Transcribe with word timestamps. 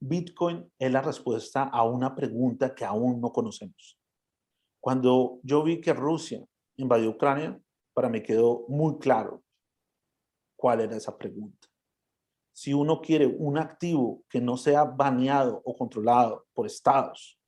Bitcoin 0.00 0.70
es 0.78 0.92
la 0.92 1.00
respuesta 1.00 1.64
a 1.64 1.84
una 1.84 2.14
pregunta 2.14 2.74
que 2.74 2.84
aún 2.84 3.20
no 3.20 3.32
conocemos. 3.32 3.98
Cuando 4.80 5.40
yo 5.42 5.62
vi 5.62 5.80
que 5.80 5.92
Rusia 5.92 6.44
invadió 6.76 7.10
Ucrania, 7.10 7.60
para 7.94 8.08
mí 8.08 8.22
quedó 8.22 8.66
muy 8.68 8.98
claro 8.98 9.42
cuál 10.56 10.80
era 10.80 10.96
esa 10.96 11.16
pregunta. 11.16 11.68
Si 12.52 12.72
uno 12.72 13.00
quiere 13.00 13.26
un 13.26 13.58
activo 13.58 14.22
que 14.28 14.40
no 14.40 14.56
sea 14.56 14.84
baneado 14.84 15.60
o 15.64 15.76
controlado 15.76 16.46
por 16.54 16.66
estados, 16.66 17.38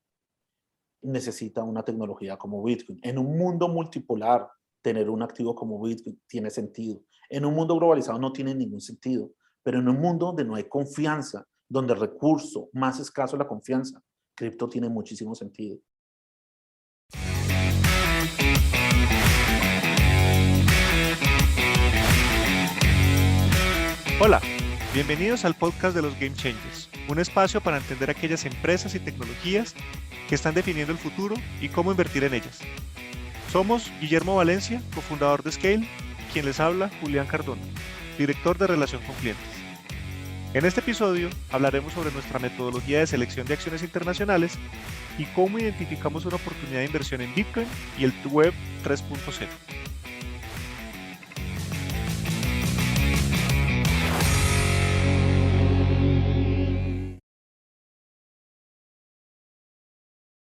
necesita 1.03 1.63
una 1.63 1.83
tecnología 1.83 2.37
como 2.37 2.63
Bitcoin. 2.63 2.99
En 3.03 3.19
un 3.19 3.39
mundo 3.39 3.69
multipolar, 3.69 4.51
tener 4.83 5.09
un 5.09 5.23
activo 5.23 5.55
como 5.55 5.81
Bitcoin 5.81 6.21
tiene 6.27 6.51
sentido. 6.51 7.01
En 7.31 7.45
un 7.45 7.55
mundo 7.55 7.77
globalizado 7.77 8.19
no 8.19 8.33
tiene 8.33 8.55
ningún 8.55 8.81
sentido, 8.81 9.31
pero 9.63 9.79
en 9.79 9.89
un 9.89 10.01
mundo 10.01 10.27
donde 10.27 10.45
no 10.45 10.55
hay 10.55 10.65
confianza, 10.65 11.47
donde 11.69 11.93
el 11.93 12.01
recurso 12.01 12.71
más 12.73 12.99
escaso 12.99 13.37
es 13.37 13.41
la 13.41 13.47
confianza, 13.47 14.01
cripto 14.35 14.69
tiene 14.69 14.89
muchísimo 14.89 15.35
sentido. 15.35 15.79
Hola, 24.21 24.41
bienvenidos 24.93 25.45
al 25.45 25.55
podcast 25.55 25.95
de 25.95 26.03
los 26.03 26.15
Game 26.15 26.35
Changers, 26.35 26.91
un 27.09 27.21
espacio 27.21 27.61
para 27.61 27.77
entender 27.77 28.11
aquellas 28.11 28.45
empresas 28.47 28.95
y 28.95 29.01
tecnologías 29.01 29.75
que 30.29 30.35
están 30.35 30.55
definiendo 30.55 30.93
el 30.93 30.99
futuro 30.99 31.37
y 31.61 31.69
cómo 31.69 31.93
invertir 31.93 32.25
en 32.25 32.35
ellas. 32.35 32.59
Somos 33.53 33.91
Guillermo 34.01 34.37
Valencia, 34.37 34.83
cofundador 34.95 35.43
de 35.43 35.53
Scale, 35.53 35.89
quien 36.33 36.47
les 36.47 36.61
habla 36.61 36.91
Julián 37.01 37.27
Cardona, 37.27 37.63
director 38.19 38.59
de 38.59 38.67
relación 38.67 39.03
con 39.03 39.15
clientes. 39.17 39.58
En 40.55 40.65
este 40.65 40.81
episodio 40.81 41.29
hablaremos 41.51 41.93
sobre 41.93 42.11
nuestra 42.11 42.39
metodología 42.39 43.01
de 43.01 43.07
selección 43.07 43.47
de 43.47 43.53
acciones 43.53 43.83
internacionales 43.83 44.59
y 45.19 45.27
cómo 45.27 45.59
identificamos 45.59 46.25
una 46.25 46.37
oportunidad 46.37 46.79
de 46.79 46.87
inversión 46.87 47.21
en 47.21 47.35
Bitcoin 47.35 47.67
y 47.99 48.05
el 48.05 48.15
Web 48.31 48.55
3.0. 48.83 49.47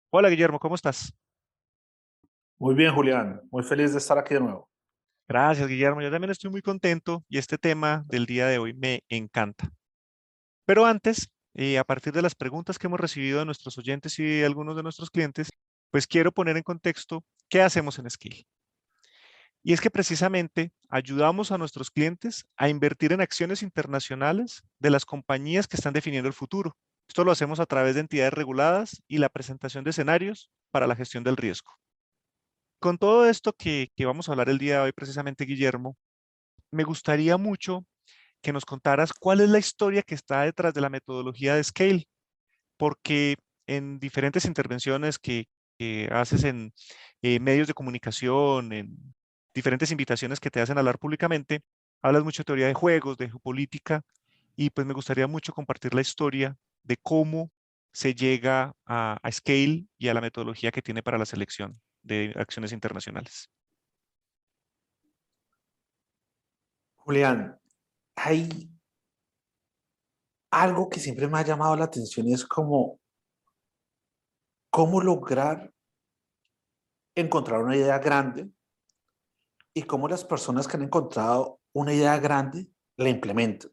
Hola 0.10 0.30
Guillermo, 0.30 0.58
¿cómo 0.58 0.76
estás? 0.76 1.14
Muy 2.58 2.76
bien, 2.76 2.94
Julián. 2.96 3.42
Muy 3.52 3.64
feliz 3.64 3.92
de 3.92 3.98
estar 3.98 4.18
aquí 4.18 4.36
de 4.36 4.40
nuevo. 4.40 4.70
Gracias, 5.28 5.68
Guillermo. 5.68 6.02
Yo 6.02 6.10
también 6.10 6.32
estoy 6.32 6.50
muy 6.50 6.62
contento 6.62 7.26
y 7.28 7.38
este 7.38 7.58
tema 7.58 8.06
del 8.08 8.26
día 8.26 8.48
de 8.48 8.58
hoy 8.58 8.74
me 8.74 9.04
encanta. 9.10 9.77
Pero 10.68 10.86
antes, 10.86 11.30
eh, 11.54 11.78
a 11.78 11.86
partir 11.86 12.12
de 12.12 12.22
las 12.22 12.36
preguntas 12.36 12.78
que 12.78 12.88
hemos 12.88 13.00
recibido 13.00 13.40
de 13.40 13.46
nuestros 13.46 13.78
oyentes 13.78 14.20
y 14.20 14.26
de 14.26 14.46
algunos 14.46 14.76
de 14.76 14.84
nuestros 14.84 15.10
clientes, 15.10 15.50
pues 15.92 16.08
quiero 16.08 16.34
poner 16.34 16.58
en 16.58 16.64
contexto 16.64 17.24
qué 17.48 17.62
hacemos 17.62 18.00
en 18.00 18.10
Skill. 18.10 18.46
Y 19.64 19.72
es 19.72 19.80
que 19.80 19.90
precisamente 19.90 20.74
ayudamos 20.90 21.54
a 21.54 21.58
nuestros 21.58 21.90
clientes 21.90 22.46
a 22.58 22.68
invertir 22.68 23.14
en 23.14 23.22
acciones 23.22 23.64
internacionales 23.64 24.66
de 24.80 24.90
las 24.90 25.06
compañías 25.06 25.70
que 25.70 25.78
están 25.78 25.94
definiendo 25.94 26.28
el 26.28 26.34
futuro. 26.34 26.76
Esto 27.08 27.24
lo 27.24 27.32
hacemos 27.32 27.62
a 27.62 27.66
través 27.66 27.96
de 27.96 28.02
entidades 28.02 28.34
reguladas 28.34 29.02
y 29.08 29.20
la 29.20 29.30
presentación 29.30 29.86
de 29.86 29.92
escenarios 29.92 30.52
para 30.70 30.86
la 30.86 30.98
gestión 30.98 31.24
del 31.24 31.38
riesgo. 31.38 31.72
Con 32.80 32.98
todo 32.98 33.26
esto 33.26 33.54
que, 33.54 33.88
que 33.96 34.06
vamos 34.06 34.28
a 34.28 34.34
hablar 34.34 34.50
el 34.50 34.58
día 34.58 34.76
de 34.76 34.82
hoy 34.82 34.92
precisamente, 34.92 35.46
Guillermo, 35.46 35.96
me 36.72 36.84
gustaría 36.84 37.38
mucho 37.38 37.86
que 38.42 38.54
nos 38.54 38.66
contaras 38.66 39.14
cuál 39.14 39.42
es 39.42 39.50
la 39.50 39.60
historia 39.60 40.04
que 40.04 40.16
está 40.16 40.44
detrás 40.44 40.74
de 40.74 40.82
la 40.82 40.90
metodología 40.90 41.56
de 41.56 41.64
Scale, 41.64 42.08
porque 42.78 43.36
en 43.68 44.00
diferentes 44.00 44.46
intervenciones 44.46 45.20
que, 45.20 45.48
haces 46.12 46.44
en 46.44 46.74
eh, 47.22 47.40
medios 47.40 47.68
de 47.68 47.76
comunicación, 47.76 48.74
en 48.74 49.14
diferentes 49.54 49.92
invitaciones 49.92 50.40
que 50.40 50.50
te 50.50 50.60
hacen 50.60 50.78
hablar 50.80 50.98
públicamente, 50.98 51.62
hablas 52.02 52.24
mucho 52.24 52.42
de 52.42 52.46
teoría 52.46 52.68
de 52.68 52.74
juegos, 52.74 53.18
de 53.18 53.30
geopolítica, 53.30 54.02
y 54.56 54.72
pues 54.72 54.88
me 54.88 54.96
gustaría 54.96 55.28
mucho 55.28 55.54
compartir 55.54 55.94
la 55.94 56.02
historia 56.02 56.58
de 56.84 56.98
cómo 56.98 57.52
se 57.94 58.16
llega 58.16 58.74
a, 58.88 59.20
a 59.22 59.32
Scale 59.32 59.86
y 60.00 60.08
a 60.08 60.16
la 60.16 60.22
metodología 60.22 60.72
que 60.72 60.82
tiene 60.82 61.04
para 61.04 61.20
la 61.20 61.28
selección 61.28 61.80
de 62.02 62.34
acciones 62.36 62.72
internacionales. 62.72 63.52
Julián, 66.96 67.58
hay 68.18 68.70
algo 70.52 70.90
que 70.90 71.00
siempre 71.00 71.28
me 71.28 71.38
ha 71.38 71.44
llamado 71.44 71.76
la 71.76 71.86
atención 71.86 72.28
y 72.28 72.34
es 72.34 72.46
como 72.46 73.00
cómo 74.72 75.02
lograr 75.02 75.72
encontrar 77.16 77.62
una 77.62 77.76
idea 77.76 78.00
grande 78.00 78.50
y 79.74 79.84
cómo 79.84 80.08
las 80.08 80.26
personas 80.26 80.68
que 80.68 80.78
han 80.78 80.84
encontrado 80.84 81.62
una 81.74 81.94
idea 81.94 82.18
grande 82.18 82.68
la 82.98 83.10
implementan. 83.10 83.72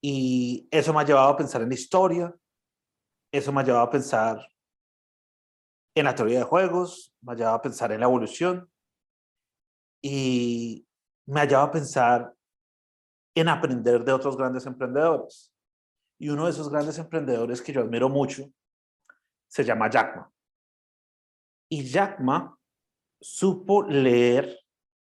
Y 0.00 0.66
eso 0.70 0.92
me 0.94 1.02
ha 1.02 1.04
llevado 1.04 1.28
a 1.28 1.36
pensar 1.36 1.60
en 1.62 1.68
la 1.68 1.74
historia, 1.74 2.34
eso 3.30 3.52
me 3.52 3.60
ha 3.60 3.64
llevado 3.64 3.84
a 3.84 3.90
pensar 3.90 4.48
en 5.94 6.04
la 6.06 6.14
teoría 6.14 6.38
de 6.38 6.44
juegos, 6.44 7.14
me 7.20 7.32
ha 7.32 7.36
llevado 7.36 7.56
a 7.56 7.62
pensar 7.62 7.92
en 7.92 8.00
la 8.00 8.06
evolución 8.06 8.70
y 10.02 10.86
me 11.26 11.42
ha 11.42 11.44
llevado 11.44 11.66
a 11.66 11.72
pensar 11.72 12.34
en 13.34 13.48
aprender 13.48 14.04
de 14.04 14.12
otros 14.12 14.36
grandes 14.36 14.66
emprendedores. 14.66 15.52
Y 16.18 16.28
uno 16.28 16.44
de 16.44 16.50
esos 16.50 16.70
grandes 16.70 16.98
emprendedores 16.98 17.60
que 17.60 17.72
yo 17.72 17.80
admiro 17.80 18.08
mucho 18.08 18.44
se 19.48 19.64
llama 19.64 19.90
Jack 19.90 20.16
Ma. 20.16 20.32
Y 21.68 21.84
Jack 21.84 22.20
Ma 22.20 22.56
supo 23.20 23.82
leer 23.82 24.58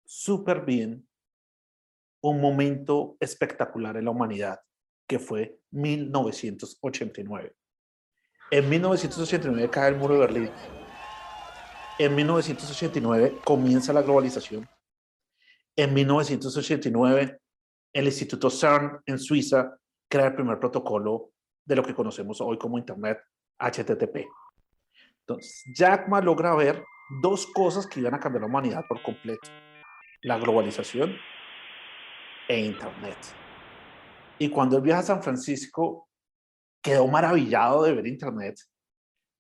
súper 0.05 0.65
bien 0.65 1.07
un 2.23 2.41
momento 2.41 3.17
espectacular 3.21 3.97
en 3.97 4.07
la 4.07 4.11
humanidad, 4.11 4.61
que 5.07 5.19
fue 5.19 5.61
1989. 5.71 7.55
En 8.51 8.69
1989 8.69 9.71
cae 9.71 9.91
el 9.91 9.97
muro 9.97 10.15
de 10.15 10.21
Berlín. 10.21 10.51
En 11.99 12.15
1989 12.15 13.41
comienza 13.45 13.93
la 13.93 14.03
globalización. 14.03 14.69
En 15.77 15.95
1989 15.95 17.41
el 17.97 18.05
Instituto 18.05 18.51
CERN 18.51 19.01
en 19.07 19.19
Suiza 19.19 19.75
crea 20.07 20.27
el 20.27 20.35
primer 20.35 20.61
protocolo 20.61 21.31
de 21.65 21.77
lo 21.77 21.83
que 21.83 21.95
conocemos 21.95 22.43
hoy 22.43 22.59
como 22.59 22.77
Internet 22.77 23.19
HTTP. 23.59 24.27
Entonces, 25.21 25.65
Jack 25.75 26.07
Ma 26.07 26.21
logra 26.21 26.55
ver 26.55 26.85
dos 27.23 27.47
cosas 27.47 27.87
que 27.87 28.01
iban 28.01 28.13
a 28.13 28.21
cambiar 28.21 28.43
la 28.43 28.49
humanidad 28.49 28.85
por 28.87 29.03
completo. 29.03 29.49
La 30.21 30.37
globalización 30.37 31.17
e 32.47 32.61
Internet. 32.61 33.17
Y 34.39 34.51
cuando 34.51 34.77
él 34.77 34.83
viaja 34.83 35.01
a 35.01 35.05
San 35.05 35.23
Francisco, 35.23 36.11
quedó 36.83 37.07
maravillado 37.07 37.83
de 37.83 37.95
ver 37.95 38.07
Internet, 38.07 38.61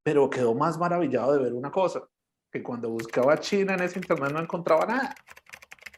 pero 0.03 0.31
quedó 0.31 0.55
más 0.55 0.78
maravillado 0.78 1.34
de 1.34 1.41
ver 1.41 1.53
una 1.53 1.71
cosa, 1.71 2.09
que 2.50 2.62
cuando 2.62 2.88
buscaba 2.88 3.38
China 3.38 3.75
en 3.75 3.83
ese 3.83 3.99
Internet 3.99 4.33
no 4.33 4.41
encontraba 4.41 4.87
nada. 4.87 5.15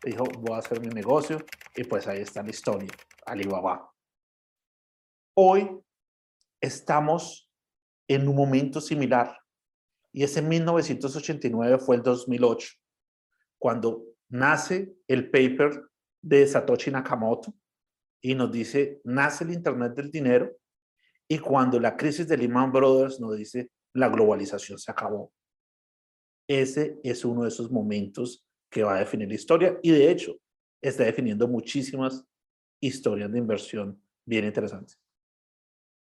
Dijo, 0.03 0.25
voy 0.25 0.55
a 0.55 0.59
hacer 0.59 0.81
mi 0.81 0.89
negocio 0.89 1.39
y 1.75 1.85
pues 1.85 2.07
ahí 2.07 2.21
está 2.21 2.43
la 2.43 2.51
historia, 2.51 2.91
Alibaba. 3.27 3.93
Hoy 5.35 5.81
estamos 6.61 7.51
en 8.09 8.29
un 8.29 8.37
momento 8.37 8.81
similar 8.81 9.37
y 10.13 10.23
ese 10.23 10.41
1989 10.41 11.79
fue 11.79 11.97
el 11.97 12.03
2008, 12.03 12.69
cuando 13.59 14.05
nace 14.29 14.95
el 15.09 15.31
paper 15.31 15.83
de 16.23 16.47
Satoshi 16.47 16.91
Nakamoto 16.91 17.53
y 18.21 18.35
nos 18.35 18.53
dice, 18.53 19.01
nace 19.05 19.45
el 19.45 19.53
Internet 19.53 19.95
del 19.95 20.11
dinero 20.11 20.57
y 21.29 21.39
cuando 21.39 21.79
la 21.79 21.97
crisis 21.97 22.27
de 22.27 22.39
Lehman 22.39 22.73
Brothers 22.73 23.21
nos 23.21 23.37
dice, 23.37 23.71
la 23.95 24.09
globalización 24.09 24.79
se 24.79 24.91
acabó. 24.91 25.33
Ese 26.49 26.99
es 27.03 27.25
uno 27.25 27.43
de 27.43 27.49
esos 27.49 27.71
momentos 27.71 28.48
que 28.71 28.83
va 28.83 28.97
a 28.97 29.01
definir 29.01 29.29
la 29.29 29.35
historia 29.35 29.79
y 29.83 29.91
de 29.91 30.11
hecho 30.11 30.37
está 30.81 31.05
definiendo 31.05 31.49
muchísimas 31.49 32.25
historias 32.81 33.33
de 33.33 33.39
inversión 33.39 34.01
bien 34.25 34.45
interesantes. 34.45 34.99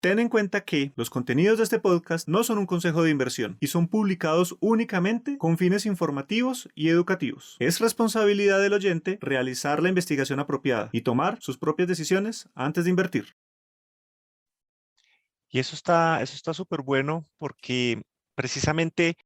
Ten 0.02 0.20
en 0.20 0.30
cuenta 0.30 0.62
que 0.64 0.94
los 0.96 1.10
contenidos 1.10 1.58
de 1.58 1.66
este 1.66 1.78
podcast 1.78 2.26
no 2.30 2.46
son 2.46 2.58
un 2.58 2.66
consejo 2.66 3.04
de 3.04 3.10
inversión 3.10 3.58
y 3.60 3.68
son 3.68 3.90
publicados 3.90 4.56
únicamente 4.62 5.38
con 5.38 5.58
fines 5.58 5.86
informativos 5.86 6.70
y 6.74 6.88
educativos. 6.88 7.58
Es 7.60 7.82
responsabilidad 7.82 8.62
del 8.62 8.72
oyente 8.72 9.20
realizar 9.22 9.84
la 9.84 9.90
investigación 9.90 10.40
apropiada 10.40 10.90
y 10.94 11.02
tomar 11.02 11.38
sus 11.42 11.58
propias 11.58 11.90
decisiones 11.90 12.48
antes 12.56 12.86
de 12.86 12.92
invertir. 12.92 13.36
Y 15.50 15.60
eso 15.60 15.76
está 15.76 16.22
eso 16.22 16.36
está 16.36 16.54
súper 16.54 16.82
bueno 16.82 17.28
porque 17.38 18.02
precisamente 18.36 19.18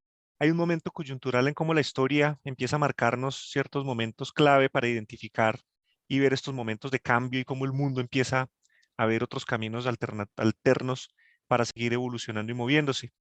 hay 0.44 0.52
un 0.52 0.58
momento 0.58 0.92
coyuntural 0.92 1.48
en 1.48 1.54
cómo 1.54 1.74
la 1.74 1.80
historia 1.80 2.38
empieza 2.44 2.76
a 2.76 2.80
marcarnos 2.80 3.50
ciertos 3.50 3.86
momentos 3.86 4.34
clave 4.34 4.70
para 4.70 4.90
identificar 4.90 5.62
y 6.06 6.20
ver 6.20 6.34
estos 6.34 6.54
momentos 6.54 6.92
de 6.92 7.00
cambio 7.00 7.40
y 7.40 7.46
cómo 7.46 7.64
el 7.64 7.72
mundo 7.72 8.02
empieza 8.02 8.50
a 8.98 9.06
ver 9.06 9.24
otros 9.24 9.46
caminos 9.46 9.88
alternos 9.88 11.16
para 11.48 11.64
seguir 11.64 11.94
evolucionando 11.94 12.52
y 12.52 12.56
moviéndose. 12.56 13.14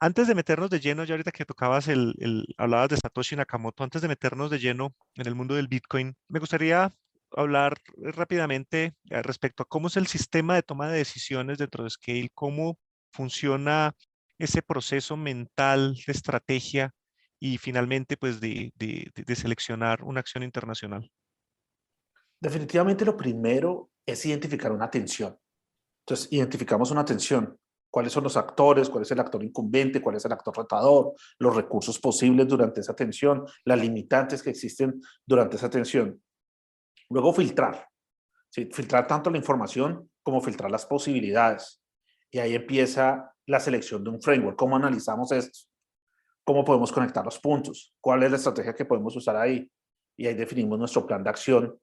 Antes 0.00 0.26
de 0.26 0.34
meternos 0.34 0.70
de 0.70 0.80
lleno, 0.80 1.04
ya 1.04 1.12
ahorita 1.12 1.32
que 1.32 1.44
tocabas 1.44 1.86
el, 1.86 2.14
el, 2.18 2.46
hablabas 2.56 2.88
de 2.88 2.96
Satoshi 2.96 3.36
Nakamoto, 3.36 3.84
antes 3.84 4.00
de 4.00 4.08
meternos 4.08 4.50
de 4.50 4.58
lleno 4.58 4.94
en 5.16 5.26
el 5.26 5.34
mundo 5.34 5.54
del 5.54 5.68
Bitcoin, 5.68 6.16
me 6.28 6.38
gustaría 6.38 6.90
hablar 7.32 7.76
rápidamente 7.98 8.94
eh, 9.10 9.22
respecto 9.22 9.64
a 9.64 9.66
cómo 9.66 9.88
es 9.88 9.98
el 9.98 10.06
sistema 10.06 10.54
de 10.54 10.62
toma 10.62 10.88
de 10.88 10.96
decisiones 10.96 11.58
dentro 11.58 11.84
de 11.84 11.90
Scale, 11.90 12.30
cómo 12.32 12.78
funciona 13.12 13.94
ese 14.38 14.62
proceso 14.62 15.16
mental 15.16 15.94
de 16.06 16.12
estrategia 16.12 16.94
y 17.40 17.58
finalmente 17.58 18.16
pues 18.16 18.40
de, 18.40 18.72
de, 18.76 19.36
seleccionar 19.36 20.02
una 20.02 20.20
acción 20.20 20.42
internacional. 20.42 21.10
Definitivamente 22.40 23.04
lo 23.04 23.16
primero 23.16 23.90
es 24.06 24.24
identificar 24.26 24.72
una 24.72 24.90
tensión. 24.90 25.36
Entonces, 26.06 26.32
identificamos 26.32 26.90
una 26.90 27.04
tensión 27.04 27.58
cuáles 27.90 28.12
son 28.12 28.24
los 28.24 28.36
actores, 28.36 28.88
cuál 28.88 29.02
es 29.02 29.10
el 29.10 29.20
actor 29.20 29.42
incumbente, 29.42 30.02
cuál 30.02 30.16
es 30.16 30.24
el 30.24 30.32
actor 30.32 30.56
retador, 30.56 31.14
los 31.38 31.56
recursos 31.56 31.98
posibles 31.98 32.46
durante 32.46 32.80
esa 32.80 32.94
tensión, 32.94 33.44
las 33.64 33.80
limitantes 33.80 34.42
que 34.42 34.50
existen 34.50 35.00
durante 35.26 35.56
esa 35.56 35.70
tensión. 35.70 36.22
Luego 37.10 37.32
filtrar, 37.32 37.88
filtrar 38.50 39.06
tanto 39.06 39.30
la 39.30 39.38
información 39.38 40.10
como 40.22 40.40
filtrar 40.40 40.70
las 40.70 40.84
posibilidades. 40.84 41.82
Y 42.30 42.38
ahí 42.38 42.54
empieza 42.54 43.34
la 43.46 43.60
selección 43.60 44.04
de 44.04 44.10
un 44.10 44.20
framework. 44.20 44.56
¿Cómo 44.56 44.76
analizamos 44.76 45.32
esto? 45.32 45.68
¿Cómo 46.44 46.64
podemos 46.64 46.92
conectar 46.92 47.24
los 47.24 47.38
puntos? 47.38 47.94
¿Cuál 48.00 48.22
es 48.22 48.30
la 48.30 48.36
estrategia 48.36 48.74
que 48.74 48.84
podemos 48.84 49.14
usar 49.16 49.36
ahí? 49.36 49.70
Y 50.16 50.26
ahí 50.26 50.34
definimos 50.34 50.78
nuestro 50.78 51.06
plan 51.06 51.22
de 51.22 51.30
acción 51.30 51.78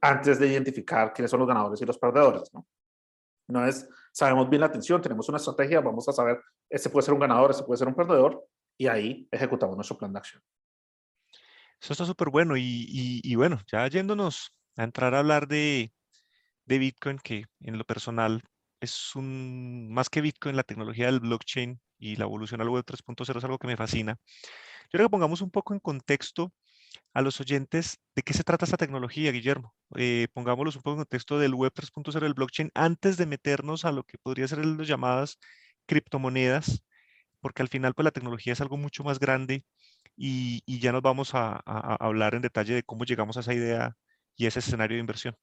antes 0.00 0.38
de 0.38 0.48
identificar 0.48 1.12
quiénes 1.12 1.30
son 1.30 1.40
los 1.40 1.48
ganadores 1.48 1.80
y 1.80 1.86
los 1.86 1.98
perdedores. 1.98 2.52
¿no? 2.52 2.66
No 3.48 3.66
es, 3.66 3.88
sabemos 4.12 4.48
bien 4.48 4.60
la 4.60 4.66
atención, 4.66 5.00
tenemos 5.00 5.28
una 5.28 5.38
estrategia, 5.38 5.80
vamos 5.80 6.08
a 6.08 6.12
saber, 6.12 6.40
este 6.68 6.90
puede 6.90 7.04
ser 7.04 7.14
un 7.14 7.20
ganador, 7.20 7.50
este 7.50 7.64
puede 7.64 7.78
ser 7.78 7.88
un 7.88 7.94
perdedor, 7.94 8.46
y 8.76 8.86
ahí 8.86 9.28
ejecutamos 9.30 9.74
nuestro 9.74 9.98
plan 9.98 10.12
de 10.12 10.18
acción. 10.18 10.42
Eso 11.80 11.92
está 11.92 12.04
súper 12.04 12.30
bueno. 12.30 12.54
Y, 12.56 13.34
bueno, 13.36 13.60
ya 13.70 13.86
yéndonos 13.88 14.50
a 14.76 14.84
entrar 14.84 15.14
a 15.14 15.20
hablar 15.20 15.48
de, 15.48 15.92
de 16.64 16.78
Bitcoin, 16.78 17.18
que 17.18 17.46
en 17.60 17.78
lo 17.78 17.84
personal 17.84 18.42
es 18.80 19.14
un, 19.16 19.92
más 19.92 20.10
que 20.10 20.20
Bitcoin, 20.20 20.56
la 20.56 20.62
tecnología 20.62 21.06
del 21.06 21.20
blockchain 21.20 21.80
y 21.98 22.16
la 22.16 22.24
evolución 22.24 22.60
al 22.60 22.68
web 22.68 22.84
3.0 22.84 23.38
es 23.38 23.44
algo 23.44 23.58
que 23.58 23.66
me 23.66 23.76
fascina. 23.76 24.18
Yo 24.90 24.98
creo 24.98 25.06
que 25.06 25.10
pongamos 25.10 25.42
un 25.42 25.50
poco 25.50 25.74
en 25.74 25.80
contexto 25.80 26.52
a 27.14 27.22
los 27.22 27.40
oyentes 27.40 27.98
de 28.14 28.22
qué 28.22 28.34
se 28.34 28.44
trata 28.44 28.64
esta 28.64 28.76
tecnología, 28.76 29.32
Guillermo. 29.32 29.74
Eh, 29.96 30.28
pongámoslos 30.32 30.76
un 30.76 30.82
poco 30.82 30.94
en 30.94 30.98
contexto 30.98 31.38
del 31.38 31.54
Web 31.54 31.72
3.0 31.74 32.20
del 32.20 32.34
blockchain 32.34 32.70
antes 32.74 33.16
de 33.16 33.26
meternos 33.26 33.84
a 33.84 33.92
lo 33.92 34.04
que 34.04 34.18
podría 34.18 34.48
ser 34.48 34.64
las 34.64 34.86
llamadas 34.88 35.38
criptomonedas, 35.86 36.82
porque 37.40 37.62
al 37.62 37.68
final 37.68 37.94
pues 37.94 38.04
la 38.04 38.10
tecnología 38.12 38.52
es 38.52 38.60
algo 38.60 38.76
mucho 38.76 39.04
más 39.04 39.18
grande 39.18 39.64
y, 40.16 40.62
ya 40.80 40.92
nos 40.92 41.02
vamos 41.02 41.34
a, 41.34 41.56
hablar 42.00 42.34
en 42.34 42.42
detalle 42.42 42.74
de 42.74 42.82
cómo 42.82 43.04
llegamos 43.04 43.36
a 43.36 43.40
esa 43.40 43.54
idea 43.54 43.96
y 44.36 44.46
ese 44.46 44.60
escenario 44.60 44.96
de 44.96 45.00
inversión. 45.00 45.36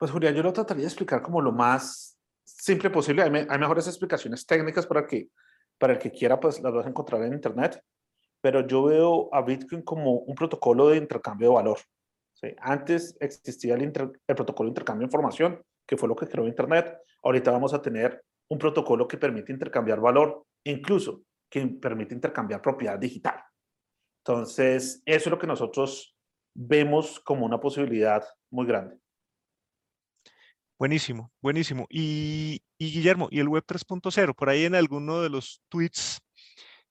Pues 0.00 0.10
Julián, 0.10 0.34
yo 0.34 0.42
lo 0.42 0.52
trataría 0.52 0.82
de 0.82 0.88
explicar 0.88 1.22
como 1.22 1.40
lo 1.40 1.52
más 1.52 2.18
simple 2.42 2.90
posible. 2.90 3.22
Hay, 3.22 3.46
hay 3.48 3.58
mejores 3.58 3.86
explicaciones 3.86 4.44
técnicas 4.44 4.84
para 4.84 5.06
que 5.06 5.28
para 5.78 5.92
el 5.92 6.00
que 6.00 6.10
quiera, 6.10 6.40
pues 6.40 6.60
las 6.60 6.72
vas 6.72 6.86
a 6.86 6.88
encontrar 6.88 7.22
en 7.22 7.34
internet 7.34 7.80
pero 8.40 8.66
yo 8.66 8.84
veo 8.84 9.28
a 9.32 9.42
Bitcoin 9.42 9.82
como 9.82 10.12
un 10.20 10.34
protocolo 10.34 10.88
de 10.88 10.96
intercambio 10.96 11.48
de 11.48 11.54
valor. 11.54 11.78
Antes 12.58 13.16
existía 13.20 13.74
el, 13.74 13.82
el, 13.82 14.34
protocolo 14.34 14.68
de 14.68 14.70
intercambio 14.70 15.00
de 15.00 15.08
información, 15.08 15.62
que 15.86 15.98
fue 15.98 16.08
lo 16.08 16.16
que 16.16 16.26
creó 16.26 16.46
Internet. 16.46 16.96
Ahorita 17.22 17.50
vamos 17.50 17.74
a 17.74 17.82
tener 17.82 18.22
un 18.48 18.58
protocolo 18.58 19.06
que 19.06 19.18
permite 19.18 19.52
intercambiar 19.52 20.00
valor, 20.00 20.44
incluso 20.64 21.22
que 21.50 21.66
permite 21.66 22.14
intercambiar 22.14 22.62
propiedad 22.62 22.98
digital. 22.98 23.42
Entonces, 24.24 25.02
eso 25.04 25.28
es 25.28 25.30
lo 25.30 25.38
que 25.38 25.46
nosotros 25.46 26.16
vemos 26.54 27.20
como 27.20 27.44
una 27.44 27.60
posibilidad 27.60 28.24
muy 28.50 28.66
grande. 28.66 28.98
Buenísimo, 30.80 31.30
buenísimo. 31.42 31.86
Y, 31.90 32.62
Guillermo, 32.78 33.28
¿y 33.30 33.40
el 33.40 33.48
Web 33.48 33.64
3.0? 33.66 34.34
Por 34.34 34.48
ahí 34.48 34.64
en 34.64 34.74
alguno 34.74 35.20
de 35.20 35.28
los 35.28 35.60
tweets 35.68 36.22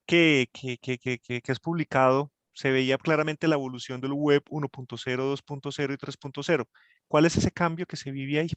que, 0.05 0.47
que, 0.53 0.77
que, 0.77 0.99
que, 0.99 1.41
es 1.43 1.59
publicado, 1.59 2.31
se 2.53 2.69
veía 2.69 2.99
claramente 2.99 3.47
la 3.47 3.55
evolución 3.55 3.99
del 3.99 4.13
web 4.13 4.43
1.0, 4.51 5.33
2.0 5.33 5.93
y 5.93 5.97
3.0. 5.97 6.65
¿Cuál 7.07 7.25
es 7.25 7.37
ese 7.37 7.49
cambio 7.49 7.87
que 7.87 7.97
se 7.97 8.11
vive 8.11 8.39
ahí? 8.39 8.49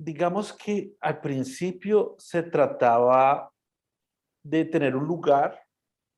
Digamos 0.00 0.54
que 0.54 0.94
al 1.02 1.20
principio 1.20 2.14
se 2.16 2.44
trataba 2.44 3.52
de 4.42 4.64
tener 4.64 4.96
un 4.96 5.04
lugar 5.04 5.62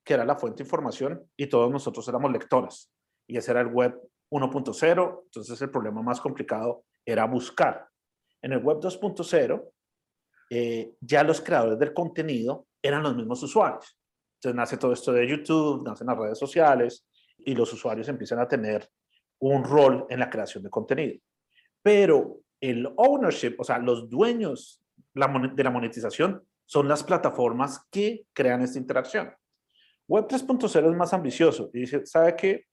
que 0.05 0.13
era 0.13 0.23
la 0.23 0.37
fuente 0.37 0.63
de 0.63 0.67
información 0.67 1.29
y 1.35 1.47
todos 1.47 1.69
nosotros 1.69 2.07
éramos 2.07 2.31
lectores. 2.31 2.89
Y 3.27 3.35
ese 3.35 3.51
era 3.51 3.59
el 3.59 3.67
web 3.67 4.10
1.0, 4.31 5.21
entonces 5.25 5.61
el 5.61 5.69
problema 5.69 6.01
más 6.01 6.21
complicado 6.21 6.85
era 7.05 7.25
buscar. 7.25 7.87
En 8.41 8.53
el 8.53 8.59
web 8.59 8.79
2.0, 8.79 9.71
eh, 10.49 10.93
ya 10.99 11.23
los 11.23 11.41
creadores 11.41 11.77
del 11.77 11.93
contenido 11.93 12.67
eran 12.81 13.03
los 13.03 13.15
mismos 13.15 13.43
usuarios. 13.43 13.97
Entonces 14.35 14.55
nace 14.55 14.77
todo 14.77 14.93
esto 14.93 15.11
de 15.11 15.27
YouTube, 15.27 15.83
nacen 15.85 16.07
las 16.07 16.17
redes 16.17 16.39
sociales 16.39 17.05
y 17.37 17.53
los 17.53 17.71
usuarios 17.73 18.07
empiezan 18.07 18.39
a 18.39 18.47
tener 18.47 18.89
un 19.39 19.63
rol 19.63 20.05
en 20.09 20.19
la 20.19 20.29
creación 20.29 20.63
de 20.63 20.69
contenido. 20.69 21.19
Pero 21.81 22.39
el 22.59 22.91
ownership, 22.97 23.55
o 23.59 23.63
sea, 23.63 23.79
los 23.79 24.09
dueños 24.09 24.81
de 25.13 25.63
la 25.63 25.71
monetización 25.71 26.43
son 26.65 26.87
las 26.87 27.03
plataformas 27.03 27.85
que 27.91 28.25
crean 28.33 28.61
esta 28.61 28.79
interacción. 28.79 29.33
Web 30.07 30.27
3.0 30.27 30.89
es 30.89 30.95
más 30.95 31.13
ambicioso 31.13 31.69
y 31.73 31.81
dice, 31.81 32.05
¿sabe 32.05 32.35
que 32.35 32.65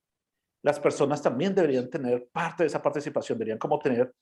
Las 0.69 0.81
personas 0.81 1.23
también 1.23 1.55
deberían 1.55 1.89
tener 1.89 2.29
parte 2.31 2.63
de 2.63 2.67
esa 2.67 2.83
participación, 2.83 3.39
deberían 3.39 3.57
como 3.57 3.79
tener 3.79 4.13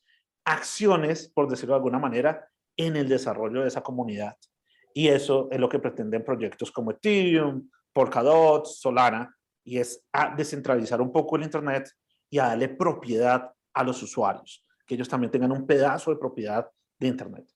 acciones, 0.44 1.28
por 1.34 1.48
decirlo 1.48 1.74
de 1.74 1.78
alguna 1.78 1.98
manera, 1.98 2.48
en 2.76 2.94
el 2.94 3.08
desarrollo 3.08 3.62
de 3.62 3.66
esa 3.66 3.82
comunidad. 3.82 4.36
Y 4.94 5.08
eso 5.08 5.48
es 5.50 5.58
lo 5.58 5.68
que 5.68 5.80
pretenden 5.80 6.22
proyectos 6.22 6.70
como 6.70 6.92
Ethereum, 6.92 7.68
Polkadot, 7.92 8.64
Solana, 8.64 9.36
y 9.64 9.78
es 9.78 10.06
a 10.12 10.36
descentralizar 10.36 11.00
un 11.00 11.10
poco 11.10 11.34
el 11.34 11.42
Internet 11.42 11.90
y 12.30 12.38
a 12.38 12.44
darle 12.44 12.68
propiedad 12.68 13.50
a 13.74 13.82
los 13.82 14.00
usuarios, 14.04 14.64
que 14.86 14.94
ellos 14.94 15.08
también 15.08 15.32
tengan 15.32 15.50
un 15.50 15.66
pedazo 15.66 16.12
de 16.12 16.16
propiedad 16.16 16.70
de 16.96 17.08
Internet. 17.08 17.55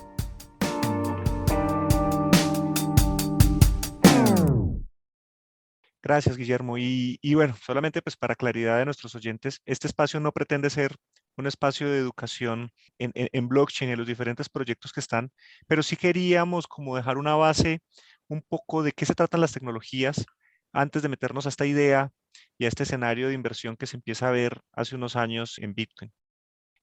Gracias, 6.11 6.35
Guillermo. 6.35 6.77
Y, 6.77 7.19
bueno, 7.35 7.55
solamente 7.65 8.01
pues 8.01 8.17
para 8.17 8.35
claridad 8.35 8.77
de 8.79 8.83
nuestros 8.83 9.15
oyentes, 9.15 9.61
este 9.63 9.87
espacio 9.87 10.19
no 10.19 10.33
pretende 10.33 10.69
ser 10.69 10.93
un 11.37 11.47
espacio 11.47 11.89
de 11.89 11.99
educación 11.99 12.69
en, 12.99 13.13
en, 13.15 13.47
blockchain 13.47 13.89
y 13.89 13.93
en 13.93 13.99
los 13.99 14.07
diferentes 14.09 14.49
proyectos 14.49 14.91
que 14.91 14.99
están, 14.99 15.31
pero 15.67 15.81
sí 15.81 15.95
queríamos 15.95 16.67
como 16.67 16.97
dejar 16.97 17.17
una 17.17 17.35
base 17.35 17.79
un 18.27 18.41
poco 18.41 18.83
de 18.83 18.91
qué 18.91 19.05
se 19.05 19.15
tratan 19.15 19.39
las 19.39 19.53
tecnologías 19.53 20.25
antes 20.73 21.01
de 21.01 21.07
meternos 21.07 21.45
a 21.45 21.49
esta 21.49 21.65
idea 21.65 22.11
y 22.57 22.65
a 22.65 22.67
este 22.67 22.83
escenario 22.83 23.29
de 23.29 23.33
inversión 23.33 23.77
que 23.77 23.87
se 23.87 23.95
empieza 23.95 24.27
a 24.27 24.31
ver 24.31 24.59
hace 24.73 24.97
unos 24.97 25.15
años 25.15 25.59
en 25.59 25.73
Bitcoin. 25.73 26.11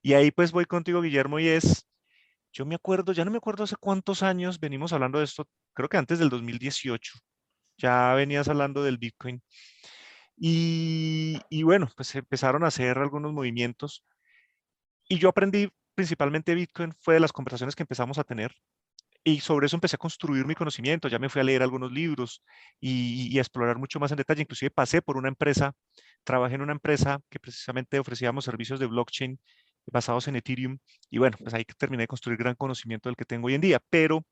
Y 0.01 0.15
ahí 0.15 0.31
pues 0.31 0.53
voy 0.53 0.65
contigo, 0.65 1.03
Guillermo, 1.03 1.39
y 1.39 1.49
es, 1.49 1.87
yo 2.51 2.65
me 2.65 2.77
acuerdo, 2.77 3.13
ya 3.13 3.27
no 3.27 3.31
me 3.31 3.37
acuerdo 3.37 3.65
hace 3.65 3.77
cuántos 3.77 4.23
años 4.23 4.59
venimos 4.59 4.95
hablando 4.95 5.19
de 5.19 5.27
esto, 5.27 5.47
creo 5.75 5.91
que 5.91 5.99
antes 5.99 6.19
del 6.19 6.31
2018, 6.31 7.19
ya 7.79 8.15
venías 8.15 8.49
hablando 8.49 8.83
del 8.83 8.99
Bitcoin. 8.99 9.43
Y, 10.41 11.63
bueno, 11.65 11.89
pues 11.97 12.15
empezaron 12.15 12.65
a 12.65 12.69
hacer 12.69 12.99
algunos 12.99 13.33
movimientos. 13.33 14.05
Y 15.09 15.19
yo 15.19 15.29
aprendí 15.29 15.69
principalmente 15.95 16.55
Bitcoin, 16.55 16.93
fue 17.01 17.15
de 17.15 17.21
las 17.21 17.33
conversaciones 17.33 17.75
que 17.75 17.83
empezamos 17.83 18.19
a 18.19 18.25
tener. 18.25 18.53
y 19.25 19.41
sobre 19.41 19.67
eso 19.67 19.77
empecé 19.77 19.97
a 19.97 19.99
construir 19.99 20.47
mi 20.47 20.55
conocimiento, 20.55 21.09
ya 21.09 21.19
me 21.19 21.29
fui 21.29 21.41
a 21.41 21.45
leer 21.45 21.63
algunos 21.63 21.93
libros 21.93 22.43
y, 22.81 23.29
y, 23.33 23.39
a 23.39 23.43
explorar 23.43 23.79
mucho 23.79 24.01
más 24.01 24.11
en 24.13 24.17
detalle, 24.19 24.43
inclusive 24.43 24.71
pasé 24.71 25.03
por 25.03 25.17
una 25.19 25.29
empresa, 25.29 25.75
trabajé 26.25 26.55
en 26.57 26.63
una 26.63 26.73
empresa 26.73 27.21
que 27.31 27.41
precisamente 27.41 27.99
ofrecíamos 27.99 28.45
servicios 28.45 28.81
de 28.81 28.87
blockchain 28.87 29.39
basados 29.87 30.29
en 30.29 30.37
Ethereum 30.37 30.79
y 31.11 31.19
bueno, 31.19 31.37
pues 31.39 31.55
ahí 31.55 31.65
terminé 31.79 32.05
de 32.05 32.09
construir 32.09 32.39
gran 32.39 32.55
conocimiento 32.55 33.09
del 33.09 33.17
que 33.17 33.25
tengo 33.25 33.49
hoy 33.49 33.55
en 33.55 33.61
día, 33.61 33.81
pero 33.91 34.25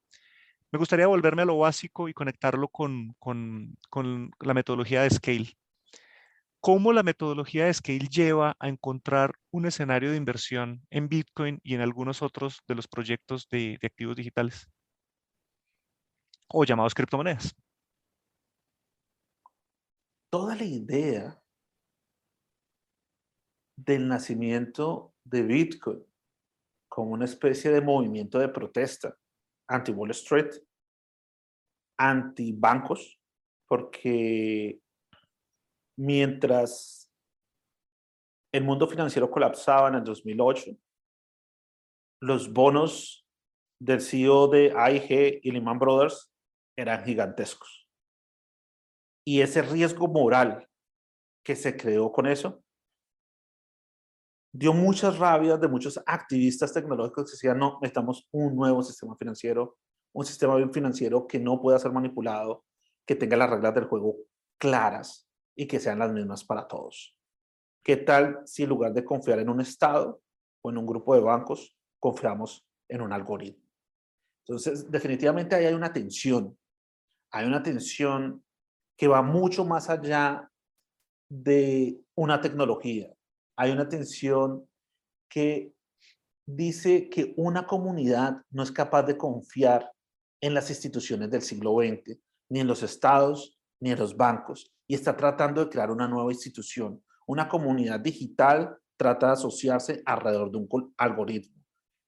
me 0.73 0.79
gustaría 0.79 1.07
volverme 1.07 1.43
a 1.43 1.47
lo 1.47 1.59
básico 1.59 2.09
y 2.09 2.15
conectarlo 2.15 2.69
con, 2.69 3.15
con, 3.19 3.77
con 3.89 4.31
la 4.41 4.55
metodología 4.55 5.03
de 5.03 5.11
Scale. 5.11 5.57
¿Cómo 6.61 6.93
la 6.93 7.03
metodología 7.03 7.67
de 7.67 7.75
Scale 7.75 8.09
lleva 8.09 8.57
a 8.59 8.69
encontrar 8.69 9.33
un 9.51 9.67
escenario 9.67 10.11
de 10.11 10.17
inversión 10.17 10.85
en 10.91 11.09
Bitcoin 11.09 11.61
y 11.63 11.75
en 11.75 11.81
algunos 11.81 12.23
otros 12.23 12.63
de 12.67 12.75
los 12.75 12.89
proyectos 12.89 13.49
de, 13.49 13.79
de 13.81 13.87
activos 13.87 14.17
digitales? 14.17 14.69
O 16.49 16.65
llamados 16.65 16.95
criptomonedas. 16.95 17.55
Toda 20.31 20.57
la 20.57 20.65
idea 20.65 21.41
del 23.77 24.09
nacimiento 24.09 25.15
de 25.23 25.43
Bitcoin 25.43 26.05
como 26.89 27.13
una 27.13 27.27
especie 27.27 27.71
de 27.71 27.81
movimiento 27.81 28.39
de 28.39 28.49
protesta 28.49 29.17
anti-Wall 29.69 30.11
Street, 30.11 30.53
anti-bancos, 31.99 33.21
porque 33.69 34.81
mientras 35.99 37.11
el 38.55 38.65
mundo 38.65 38.87
financiero 38.87 39.31
colapsaba 39.31 39.89
en 39.89 39.97
el 39.97 40.05
2008, 40.05 40.77
los 42.23 42.53
bonos 42.53 43.27
del 43.81 44.01
CEO 44.01 44.49
de 44.49 44.73
AIG 44.75 45.41
y 45.43 45.51
Lehman 45.51 45.79
Brothers 45.79 46.33
eran 46.79 47.05
gigantescos. 47.05 47.89
Y 49.27 49.41
ese 49.41 49.63
riesgo 49.63 50.09
moral 50.09 50.69
que 51.45 51.57
se 51.57 51.77
creó 51.77 52.13
con 52.13 52.27
eso 52.27 52.63
dio 54.59 54.73
muchas 54.73 55.19
rabias 55.19 55.61
de 55.61 55.69
muchos 55.69 56.01
activistas 56.07 56.73
tecnológicos 56.73 57.27
que 57.27 57.33
decían, 57.33 57.59
no, 57.59 57.79
necesitamos 57.83 58.27
un 58.33 58.57
nuevo 58.57 58.83
sistema 58.83 59.15
financiero, 59.17 59.77
un 60.15 60.25
sistema 60.25 60.57
financiero 60.73 61.27
que 61.27 61.39
no 61.39 61.61
pueda 61.61 61.79
ser 61.79 61.93
manipulado, 61.93 62.65
que 63.05 63.17
tenga 63.17 63.37
las 63.37 63.51
reglas 63.51 63.75
del 63.75 63.85
juego 63.85 64.17
claras 64.59 65.29
y 65.55 65.67
que 65.67 65.79
sean 65.79 65.99
las 65.99 66.11
mismas 66.11 66.43
para 66.43 66.67
todos. 66.67 67.15
¿Qué 67.85 67.99
tal 67.99 68.41
si 68.47 68.63
en 68.63 68.71
lugar 68.71 68.95
de 68.95 69.05
confiar 69.05 69.41
en 69.41 69.51
un 69.51 69.61
Estado 69.61 70.21
o 70.63 70.71
en 70.71 70.79
un 70.79 70.87
grupo 70.87 71.15
de 71.15 71.21
bancos, 71.21 71.77
confiamos 72.01 72.67
en 72.89 73.03
un 73.03 73.13
algoritmo? 73.13 73.63
Entonces, 74.47 74.91
definitivamente 74.91 75.55
ahí 75.55 75.67
hay 75.67 75.75
una 75.75 75.93
tensión. 75.93 76.57
Hay 77.31 77.47
una 77.47 77.63
tensión 77.63 78.43
que 78.97 79.07
va 79.07 79.21
mucho 79.21 79.67
más 79.67 79.91
allá 79.91 80.51
de 81.29 82.01
una 82.15 82.41
tecnología 82.41 83.17
hay 83.57 83.71
una 83.71 83.89
tensión 83.89 84.69
que 85.29 85.73
dice 86.47 87.09
que 87.09 87.35
una 87.37 87.67
comunidad 87.67 88.43
no 88.51 88.63
es 88.63 88.71
capaz 88.71 89.03
de 89.05 89.17
confiar 89.17 89.91
en 90.41 90.55
las 90.55 90.71
instituciones 90.71 91.31
del 91.31 91.43
siglo 91.43 91.75
XX, 91.79 92.19
ni 92.51 92.61
en 92.61 92.67
los 92.67 92.83
estados, 92.83 93.59
ni 93.81 93.91
en 93.91 93.99
los 93.99 94.17
bancos, 94.17 94.73
y 94.87 94.95
está 94.95 95.17
tratando 95.17 95.65
de 95.65 95.71
crear 95.71 95.91
una 95.91 96.07
nueva 96.07 96.33
institución. 96.33 97.03
Una 97.27 97.49
comunidad 97.49 97.99
digital 97.99 98.77
trata 98.97 99.29
de 99.29 99.33
asociarse 99.33 100.03
alrededor 100.05 100.51
de 100.53 100.59
un 100.59 100.95
algoritmo. 100.97 101.61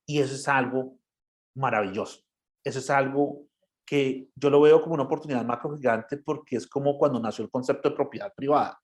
Y 0.07 0.21
eso 0.21 0.35
es 0.35 0.47
algo 0.47 0.97
maravilloso. 1.57 2.21
Eso 2.65 2.79
es 2.79 2.89
algo 2.91 3.49
que 3.85 4.31
yo 4.37 4.51
lo 4.51 4.61
veo 4.61 4.81
como 4.81 4.95
una 4.95 5.05
oportunidad 5.05 5.45
macro 5.45 5.75
gigante 5.75 6.19
porque 6.19 6.57
es 6.57 6.67
como 6.67 6.97
cuando 6.99 7.19
nació 7.19 7.45
el 7.45 7.51
concepto 7.51 7.89
de 7.89 7.97
propiedad 7.97 8.33
privada 8.35 8.81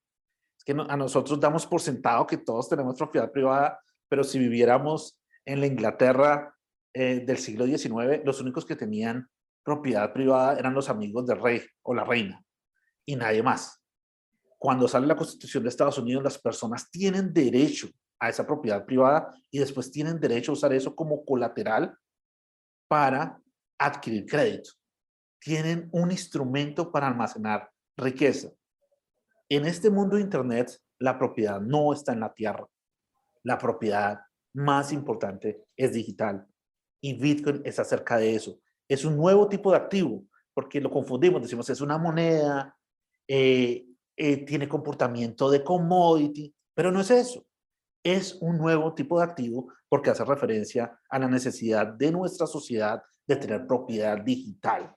que 0.65 0.73
a 0.73 0.97
nosotros 0.97 1.39
damos 1.39 1.67
por 1.67 1.81
sentado 1.81 2.27
que 2.27 2.39
todos 2.39 2.69
tenemos 2.69 2.97
propiedad 2.97 3.31
privada, 3.31 3.81
pero 4.09 4.25
si 4.25 4.39
viviéramos 4.39 5.21
en 5.45 5.61
la 5.61 5.67
Inglaterra 5.67 6.55
eh, 6.93 7.23
del 7.27 7.39
siglo 7.39 7.67
XIX, 7.67 8.25
los 8.25 8.41
únicos 8.41 8.65
que 8.65 8.77
tenían 8.77 9.29
propiedad 9.63 10.13
privada 10.13 10.59
eran 10.59 10.75
los 10.75 10.89
amigos 10.89 11.27
del 11.27 11.41
rey 11.41 11.63
o 11.83 11.95
la 11.95 12.05
reina 12.05 12.45
y 13.07 13.17
nadie 13.17 13.43
más. 13.43 13.83
Cuando 14.59 14.89
sale 14.89 15.07
la 15.07 15.17
Constitución 15.17 15.63
de 15.63 15.69
Estados 15.69 15.99
Unidos, 15.99 16.23
las 16.23 16.39
personas 16.39 16.91
tienen 16.91 17.33
derecho 17.33 17.89
a 18.19 18.31
esa 18.31 18.47
propiedad 18.47 18.85
privada 18.87 19.35
y 19.51 19.59
después 19.59 19.91
tienen 19.91 20.21
derecho 20.21 20.53
a 20.53 20.55
usar 20.55 20.73
eso 20.73 20.95
como 20.95 21.25
colateral 21.25 21.97
para 22.89 23.39
adquirir 23.79 24.25
crédito. 24.25 24.71
Tienen 25.39 25.89
un 25.93 26.11
instrumento 26.11 26.91
para 26.91 27.09
almacenar 27.09 27.71
riqueza. 27.97 28.51
En 29.49 29.67
este 29.67 29.91
mundo 29.91 30.17
de 30.17 30.23
Internet, 30.23 30.79
la 30.99 31.19
propiedad 31.19 31.61
no 31.61 31.93
está 31.93 32.13
en 32.13 32.21
la 32.21 32.33
tierra. 32.33 32.67
La 33.43 33.59
propiedad 33.59 34.21
más 34.55 34.93
importante 34.93 35.65
es 35.77 35.93
digital. 35.93 36.47
Y 37.01 37.15
Bitcoin 37.15 37.61
es 37.65 37.79
acerca 37.79 38.17
de 38.17 38.35
eso. 38.35 38.59
Es 38.89 39.05
un 39.05 39.17
nuevo 39.17 39.49
tipo 39.49 39.71
de 39.71 39.77
activo, 39.77 40.25
porque 40.55 40.81
lo 40.81 40.91
confundimos, 40.91 41.43
decimos 41.43 41.69
es 41.69 41.81
una 41.81 41.99
moneda, 41.99 42.75
eh, 43.29 43.87
eh, 44.17 44.37
tiene 44.45 44.69
comportamiento 44.69 45.51
de 45.51 45.63
commodity, 45.63 46.55
pero 46.75 46.91
no 46.91 47.01
es 47.01 47.11
eso. 47.11 47.45
Es 48.03 48.39
un 48.41 48.59
nuevo 48.59 48.95
tipo 48.95 49.19
de 49.19 49.25
activo 49.25 49.73
porque 49.89 50.11
hace 50.11 50.25
referencia 50.25 50.99
a 51.09 51.19
la 51.19 51.29
necesidad 51.29 51.87
de 51.87 52.13
nuestra 52.13 52.47
sociedad 52.47 53.03
de 53.27 53.37
tener 53.37 53.67
propiedad 53.67 54.19
digital, 54.23 54.95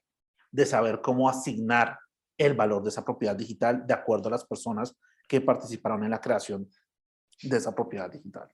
de 0.51 0.65
saber 0.65 1.01
cómo 1.01 1.29
asignar 1.29 1.97
el 2.37 2.53
valor 2.53 2.83
de 2.83 2.89
esa 2.89 3.03
propiedad 3.03 3.35
digital 3.35 3.85
de 3.85 3.93
acuerdo 3.93 4.27
a 4.27 4.31
las 4.31 4.45
personas 4.45 4.95
que 5.27 5.41
participaron 5.41 6.03
en 6.03 6.11
la 6.11 6.21
creación 6.21 6.69
de 7.41 7.57
esa 7.57 7.73
propiedad 7.73 8.09
digital. 8.09 8.49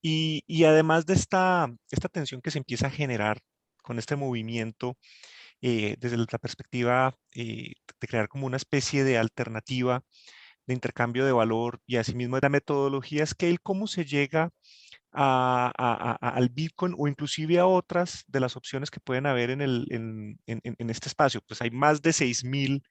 Y, 0.00 0.64
además 0.64 1.06
de 1.06 1.14
esta, 1.14 1.68
esta 1.90 2.08
tensión 2.08 2.40
que 2.40 2.50
se 2.50 2.58
empieza 2.58 2.86
a 2.86 2.90
generar 2.90 3.40
con 3.82 3.98
este 3.98 4.16
movimiento, 4.16 4.96
eh, 5.60 5.96
desde 5.98 6.16
la 6.16 6.26
perspectiva 6.38 7.16
eh, 7.34 7.72
de 8.00 8.06
crear 8.06 8.28
como 8.28 8.46
una 8.46 8.56
especie 8.56 9.02
de 9.02 9.18
alternativa 9.18 10.04
de 10.66 10.74
intercambio 10.74 11.24
de 11.24 11.32
valor 11.32 11.80
y 11.86 11.96
asimismo 11.96 12.36
de 12.36 12.42
la 12.42 12.48
metodología 12.50 13.26
Scale, 13.26 13.58
¿cómo 13.60 13.86
se 13.86 14.04
llega 14.04 14.50
al 15.12 16.48
Bitcoin 16.50 16.94
o 16.98 17.08
inclusive 17.08 17.58
a 17.58 17.66
otras 17.66 18.24
de 18.28 18.40
las 18.40 18.56
opciones 18.56 18.90
que 18.90 19.00
pueden 19.00 19.26
haber 19.26 19.50
en, 19.50 19.60
el, 19.60 19.86
en, 19.90 20.90
este 20.90 21.08
espacio. 21.08 21.40
Pues 21.46 21.62
hay 21.62 21.70
más 21.70 22.02
de 22.02 22.10
6.000 22.10 22.82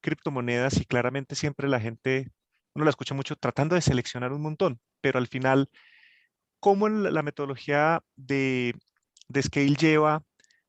criptomonedas 0.00 0.78
y 0.80 0.84
claramente 0.86 1.34
siempre 1.34 1.68
la 1.68 1.80
gente, 1.80 2.30
uno 2.74 2.84
la 2.84 2.90
escucha 2.90 3.14
mucho 3.14 3.36
tratando 3.36 3.74
de 3.74 3.82
seleccionar 3.82 4.32
un 4.32 4.42
montón, 4.42 4.80
pero 5.00 5.18
al 5.18 5.28
final, 5.28 5.70
¿cómo 6.60 6.88
la 6.88 7.22
metodología 7.22 8.02
de, 8.16 8.74
Scale 9.40 9.74
lleva 9.76 10.22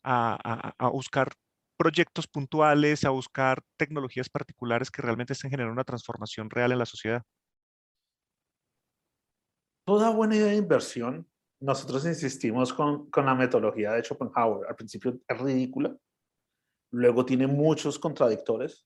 a, 0.04 0.38
a, 0.44 0.74
a 0.78 0.90
buscar 0.90 1.32
proyectos 1.78 2.28
puntuales, 2.28 3.06
a 3.06 3.10
buscar 3.12 3.62
tecnologías 3.78 4.30
particulares 4.30 4.92
que 4.92 5.02
realmente 5.02 5.34
estén 5.34 5.52
generando 5.52 5.74
una 5.74 5.84
transformación 5.84 6.50
real 6.50 6.72
en 6.72 6.80
la 6.80 6.86
sociedad? 6.86 7.24
Toda 9.88 10.10
buena 10.10 10.36
idea 10.36 10.48
de 10.48 10.58
inversión, 10.58 11.25
nosotros 11.62 12.06
insistimos 12.06 12.74
con, 12.74 13.10
con 13.10 13.25
la 13.25 13.34
metodología 13.34 13.94
de 13.94 14.03
Schopenhauer. 14.03 14.67
Al 14.67 14.75
principio 14.75 15.17
es 15.25 15.39
ridícula, 15.39 15.96
luego 16.91 17.24
tiene 17.24 17.48
muchos 17.48 17.98
contradictores 17.98 18.86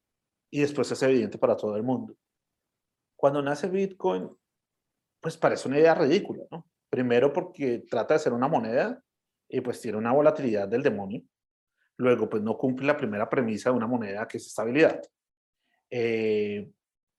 y 0.52 0.62
después 0.62 0.92
es 0.92 1.02
evidente 1.02 1.40
para 1.40 1.58
todo 1.58 1.76
el 1.76 1.82
mundo. 1.82 2.16
Cuando 3.16 3.42
nace 3.42 3.68
Bitcoin, 3.68 4.30
pues 5.20 5.38
parece 5.38 5.68
una 5.68 5.80
idea 5.80 5.96
ridícula, 5.96 6.44
¿no? 6.52 6.70
Primero 6.88 7.34
porque 7.34 7.80
trata 7.90 8.14
de 8.14 8.20
ser 8.20 8.34
una 8.34 8.48
moneda 8.48 9.04
y 9.50 9.60
pues 9.60 9.82
tiene 9.82 9.98
una 9.98 10.14
volatilidad 10.14 10.68
del 10.68 10.84
demonio. 10.84 11.24
Luego, 11.98 12.30
pues 12.30 12.44
no 12.44 12.56
cumple 12.60 12.86
la 12.86 12.98
primera 12.98 13.28
premisa 13.28 13.72
de 13.72 13.76
una 13.76 13.88
moneda 13.88 14.28
que 14.28 14.38
es 14.38 14.46
estabilidad. 14.46 15.02
Eh, 15.90 16.70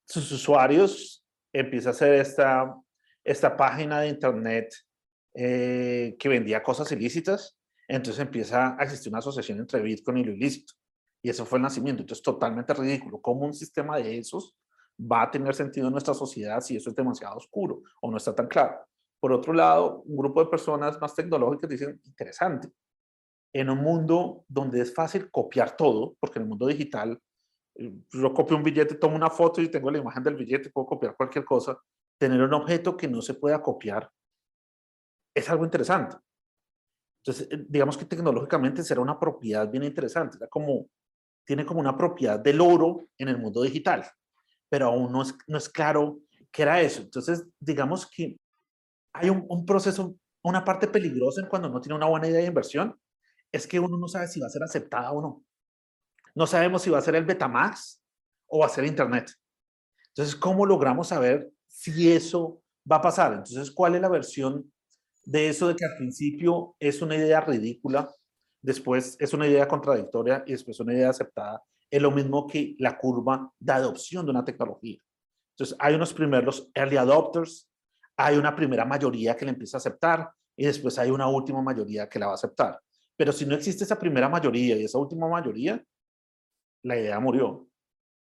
sus 0.06 0.30
usuarios 0.30 1.26
empiezan 1.52 1.90
a 1.90 1.96
hacer 1.96 2.14
esta 2.14 2.76
esta 3.24 3.56
página 3.56 4.00
de 4.00 4.08
internet 4.08 4.74
eh, 5.34 6.16
que 6.18 6.28
vendía 6.28 6.62
cosas 6.62 6.90
ilícitas, 6.92 7.56
entonces 7.88 8.20
empieza 8.20 8.76
a 8.78 8.82
existir 8.84 9.10
una 9.10 9.18
asociación 9.18 9.58
entre 9.58 9.80
Bitcoin 9.80 10.18
y 10.18 10.24
lo 10.24 10.32
ilícito. 10.32 10.74
Y 11.22 11.30
eso 11.30 11.46
fue 11.46 11.58
el 11.58 11.62
nacimiento. 11.62 12.02
Entonces, 12.02 12.22
totalmente 12.22 12.74
ridículo. 12.74 13.20
¿Cómo 13.20 13.46
un 13.46 13.54
sistema 13.54 13.96
de 13.96 14.18
esos 14.18 14.56
va 15.00 15.22
a 15.22 15.30
tener 15.30 15.54
sentido 15.54 15.86
en 15.86 15.92
nuestra 15.92 16.14
sociedad 16.14 16.60
si 16.60 16.76
eso 16.76 16.90
es 16.90 16.96
demasiado 16.96 17.36
oscuro 17.36 17.82
o 18.00 18.10
no 18.10 18.16
está 18.16 18.34
tan 18.34 18.48
claro? 18.48 18.76
Por 19.20 19.32
otro 19.32 19.52
lado, 19.52 20.02
un 20.02 20.16
grupo 20.16 20.42
de 20.42 20.50
personas 20.50 21.00
más 21.00 21.14
tecnológicas 21.14 21.70
dicen, 21.70 22.00
interesante, 22.04 22.68
en 23.54 23.70
un 23.70 23.78
mundo 23.78 24.44
donde 24.48 24.80
es 24.80 24.92
fácil 24.92 25.30
copiar 25.30 25.76
todo, 25.76 26.16
porque 26.18 26.38
en 26.38 26.42
el 26.42 26.48
mundo 26.48 26.66
digital, 26.66 27.20
eh, 27.76 27.92
yo 28.10 28.34
copio 28.34 28.56
un 28.56 28.62
billete, 28.62 28.96
tomo 28.96 29.14
una 29.14 29.30
foto 29.30 29.60
y 29.62 29.68
tengo 29.68 29.90
la 29.90 29.98
imagen 29.98 30.22
del 30.22 30.34
billete, 30.34 30.70
puedo 30.70 30.86
copiar 30.86 31.16
cualquier 31.16 31.44
cosa, 31.44 31.78
tener 32.18 32.40
un 32.42 32.54
objeto 32.54 32.96
que 32.96 33.08
no 33.08 33.22
se 33.22 33.34
pueda 33.34 33.62
copiar 33.62 34.10
es 35.34 35.48
algo 35.48 35.64
interesante. 35.64 36.16
Entonces, 37.24 37.48
eh, 37.50 37.64
digamos 37.68 37.96
que 37.96 38.04
tecnológicamente 38.04 38.82
será 38.82 39.00
una 39.00 39.18
propiedad 39.18 39.70
bien 39.70 39.84
interesante, 39.84 40.38
como, 40.48 40.88
tiene 41.44 41.64
como 41.64 41.80
una 41.80 41.96
propiedad 41.96 42.38
del 42.38 42.60
oro 42.60 43.08
en 43.18 43.28
el 43.28 43.38
mundo 43.38 43.62
digital, 43.62 44.04
pero 44.68 44.88
aún 44.88 45.12
no 45.12 45.22
es, 45.22 45.34
no 45.46 45.58
es 45.58 45.68
claro 45.68 46.20
qué 46.50 46.62
era 46.62 46.80
eso. 46.80 47.02
Entonces, 47.02 47.46
digamos 47.58 48.08
que 48.10 48.38
hay 49.14 49.30
un, 49.30 49.46
un 49.48 49.64
proceso, 49.64 50.16
una 50.42 50.64
parte 50.64 50.88
peligrosa 50.88 51.40
en 51.40 51.48
cuando 51.48 51.68
no 51.68 51.80
tiene 51.80 51.96
una 51.96 52.06
buena 52.06 52.28
idea 52.28 52.40
de 52.40 52.46
inversión, 52.46 52.98
es 53.52 53.66
que 53.66 53.78
uno 53.78 53.98
no 53.98 54.08
sabe 54.08 54.28
si 54.28 54.40
va 54.40 54.46
a 54.46 54.50
ser 54.50 54.62
aceptada 54.62 55.12
o 55.12 55.20
no. 55.20 55.44
No 56.34 56.46
sabemos 56.46 56.82
si 56.82 56.90
va 56.90 56.98
a 56.98 57.02
ser 57.02 57.14
el 57.14 57.24
Betamax 57.24 58.02
o 58.46 58.60
va 58.60 58.66
a 58.66 58.70
ser 58.70 58.84
Internet. 58.84 59.30
Entonces, 60.08 60.34
¿cómo 60.34 60.66
logramos 60.66 61.08
saber 61.08 61.50
si 61.72 62.12
eso 62.12 62.62
va 62.90 62.96
a 62.96 63.02
pasar? 63.02 63.32
Entonces, 63.32 63.70
¿cuál 63.70 63.94
es 63.94 64.00
la 64.02 64.08
versión 64.08 64.70
de 65.24 65.48
eso 65.48 65.68
de 65.68 65.76
que 65.76 65.84
al 65.86 65.96
principio 65.96 66.76
es 66.78 67.00
una 67.02 67.16
idea 67.16 67.40
ridícula, 67.40 68.10
después 68.60 69.16
es 69.20 69.32
una 69.32 69.46
idea 69.46 69.66
contradictoria 69.66 70.44
y 70.46 70.52
después 70.52 70.78
una 70.80 70.94
idea 70.94 71.10
aceptada? 71.10 71.62
Es 71.90 72.02
lo 72.02 72.10
mismo 72.10 72.46
que 72.46 72.74
la 72.78 72.98
curva 72.98 73.52
de 73.58 73.72
adopción 73.72 74.24
de 74.26 74.30
una 74.32 74.44
tecnología. 74.44 74.98
Entonces, 75.54 75.76
hay 75.80 75.94
unos 75.94 76.12
primeros 76.14 76.70
early 76.74 76.96
adopters, 76.96 77.68
hay 78.16 78.36
una 78.36 78.54
primera 78.54 78.84
mayoría 78.84 79.36
que 79.36 79.44
la 79.44 79.52
empieza 79.52 79.78
a 79.78 79.80
aceptar 79.80 80.30
y 80.56 80.66
después 80.66 80.98
hay 80.98 81.10
una 81.10 81.28
última 81.28 81.62
mayoría 81.62 82.08
que 82.08 82.18
la 82.18 82.26
va 82.26 82.32
a 82.32 82.34
aceptar. 82.34 82.78
Pero 83.16 83.32
si 83.32 83.46
no 83.46 83.54
existe 83.54 83.84
esa 83.84 83.98
primera 83.98 84.28
mayoría 84.28 84.76
y 84.76 84.84
esa 84.84 84.98
última 84.98 85.28
mayoría, 85.28 85.82
la 86.82 86.96
idea 86.96 87.18
murió. 87.20 87.68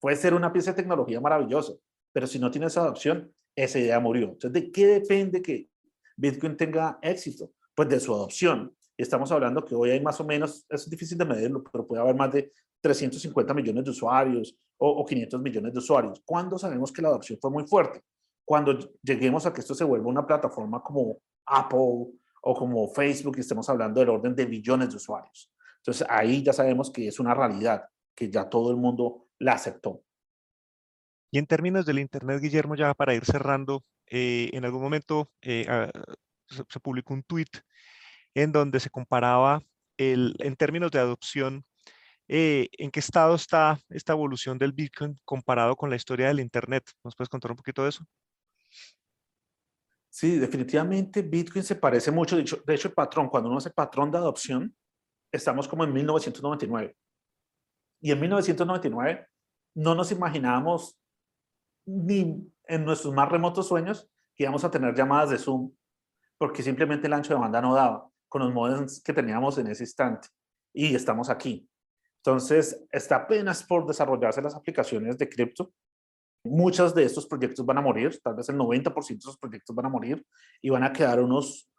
Puede 0.01 0.17
ser 0.17 0.35
una 0.35 0.53
pieza 0.53 0.73
de 0.73 0.77
tecnología 0.77 1.21
maravillosa, 1.21 1.75
pero 2.15 2.29
si 2.29 2.39
no 2.39 2.49
tiene 2.49 2.69
esa 2.69 2.83
adopción, 2.83 3.35
esa 3.57 3.79
idea 3.81 3.99
murió. 3.99 4.29
Entonces, 4.29 4.53
¿de 4.53 4.71
qué 4.71 4.87
depende 4.87 5.43
que 5.43 5.69
Bitcoin 6.17 6.57
tenga 6.57 6.97
éxito? 7.03 7.51
Pues 7.75 7.89
de 7.89 7.99
su 7.99 8.15
adopción. 8.15 8.73
Estamos 8.97 9.33
hablando 9.33 9.65
que 9.65 9.75
hoy 9.75 9.91
hay 9.91 10.01
más 10.01 10.21
o 10.21 10.25
menos, 10.25 10.65
es 10.69 10.89
difícil 10.89 11.19
de 11.19 11.25
medirlo, 11.25 11.65
pero 11.65 11.85
puede 11.85 12.01
haber 12.01 12.15
más 12.15 12.33
de 12.33 12.53
350 12.81 13.53
millones 13.53 13.85
de 13.85 13.91
usuarios 13.91 14.57
o, 14.79 14.89
o 14.89 15.05
500 15.05 15.43
millones 15.43 15.73
de 15.73 15.79
usuarios. 15.81 16.23
¿Cuándo 16.25 16.57
sabemos 16.57 16.93
que 16.93 17.03
la 17.03 17.09
adopción 17.09 17.37
fue 17.43 17.51
muy 17.51 17.67
fuerte? 17.67 18.01
Cuando 18.45 18.79
lleguemos 19.03 19.45
a 19.45 19.53
que 19.53 19.61
esto 19.61 19.75
se 19.75 19.83
vuelva 19.83 20.07
una 20.07 20.25
plataforma 20.25 20.81
como 20.85 21.19
Apple 21.47 22.13
o 22.43 22.55
como 22.55 22.87
Facebook 22.91 23.39
y 23.39 23.41
estemos 23.41 23.69
hablando 23.69 23.99
del 23.99 24.11
orden 24.11 24.37
de 24.37 24.47
billones 24.47 24.91
de 24.91 24.97
usuarios. 24.97 25.51
Entonces 25.79 26.07
ahí 26.09 26.45
ya 26.45 26.53
sabemos 26.53 26.93
que 26.93 27.09
es 27.09 27.19
una 27.19 27.35
realidad, 27.35 27.85
que 28.15 28.31
ya 28.31 28.49
todo 28.49 28.71
el 28.71 28.77
mundo 28.77 29.27
la 29.41 29.55
aceptó. 29.55 30.03
Y 31.35 31.39
en 31.39 31.49
términos 31.49 31.85
del 31.85 31.99
Internet, 31.99 32.41
Guillermo, 32.41 32.77
ya 32.77 32.95
para 32.95 33.13
ir 33.13 33.25
cerrando, 33.25 33.83
eh, 34.07 34.51
en 34.53 34.65
algún 34.65 34.81
momento 34.81 35.33
eh, 35.43 35.67
ah, 35.69 35.91
se, 36.47 36.79
publicó 36.79 37.13
un 37.13 37.25
tweet 37.25 37.49
en 38.35 38.53
donde 38.53 38.79
se 38.79 38.89
comparaba 38.89 39.61
el, 39.97 40.37
en 40.39 40.55
términos 40.55 40.93
de 40.93 41.01
adopción, 41.01 41.65
eh, 42.29 42.69
en 42.79 42.93
qué 42.93 43.01
estado 43.01 43.35
está 43.35 43.81
esta 43.89 44.13
evolución 44.13 44.59
del 44.59 44.71
Bitcoin 44.71 45.17
comparado 45.25 45.75
con 45.75 45.91
la 45.91 45.97
historia 45.97 46.29
del 46.29 46.39
Internet. 46.39 46.85
¿Nos 47.03 47.17
puedes 47.17 47.29
contar 47.29 47.51
un 47.51 47.57
poquito 47.57 47.83
de 47.83 47.89
eso? 47.89 48.05
Sí, 50.09 50.39
definitivamente 50.39 51.23
Bitcoin 51.23 51.65
se 51.65 51.75
parece 51.75 52.13
mucho. 52.13 52.37
De 52.37 52.43
hecho, 52.43 52.63
de 52.65 52.75
hecho, 52.77 52.87
el 52.87 52.95
patrón, 52.95 53.29
cuando 53.29 53.49
uno 53.49 53.59
hace 53.59 53.71
patrón 53.71 54.13
de 54.13 54.19
adopción, 54.19 54.73
estamos 55.33 55.67
como 55.67 55.83
en 55.83 55.93
1999. 55.95 56.97
Y 58.03 58.13
en 58.13 58.21
1999 58.21 59.27
no 59.75 59.97
nos 59.97 60.13
imaginábamos 60.13 60.97
ni 61.87 62.51
en 62.67 62.85
nuestros 62.85 63.13
más 63.13 63.29
remotos 63.29 63.69
sueños 63.69 64.09
que 64.35 64.45
íbamos 64.45 64.65
a 64.65 64.71
tener 64.71 64.95
llamadas 64.95 65.31
de 65.31 65.39
Zoom, 65.39 65.73
porque 66.39 66.63
simplemente 66.63 67.07
el 67.07 67.13
ancho 67.13 67.35
de 67.35 67.41
banda 67.41 67.61
no 67.61 67.75
daba 67.75 68.09
con 68.29 68.43
los 68.43 68.53
modems 68.53 69.03
que 69.03 69.13
teníamos 69.13 69.59
en 69.59 69.69
ese 69.69 69.85
instante. 69.85 70.29
Y 70.73 70.95
estamos 70.95 71.31
aquí. 71.31 71.69
Entonces, 72.17 72.83
está 72.91 73.17
apenas 73.17 73.63
por 73.63 73.87
desarrollarse 73.87 74.43
las 74.43 74.55
aplicaciones 74.55 75.17
de 75.19 75.29
cripto 75.29 75.73
Muchos 76.47 76.95
de 76.95 77.05
estos 77.05 77.27
proyectos 77.27 77.65
van 77.65 77.79
a 77.79 77.81
morir, 77.81 78.21
tal 78.23 78.35
vez 78.35 78.47
el 78.51 78.57
90% 78.57 79.07
de 79.07 79.15
esos 79.15 79.39
proyectos 79.39 79.75
van 79.75 79.87
a 79.87 79.89
morir 79.89 80.27
y 80.61 80.69
van 80.69 80.85
a 80.85 80.93
quedar 80.93 81.19
unos, 81.21 81.71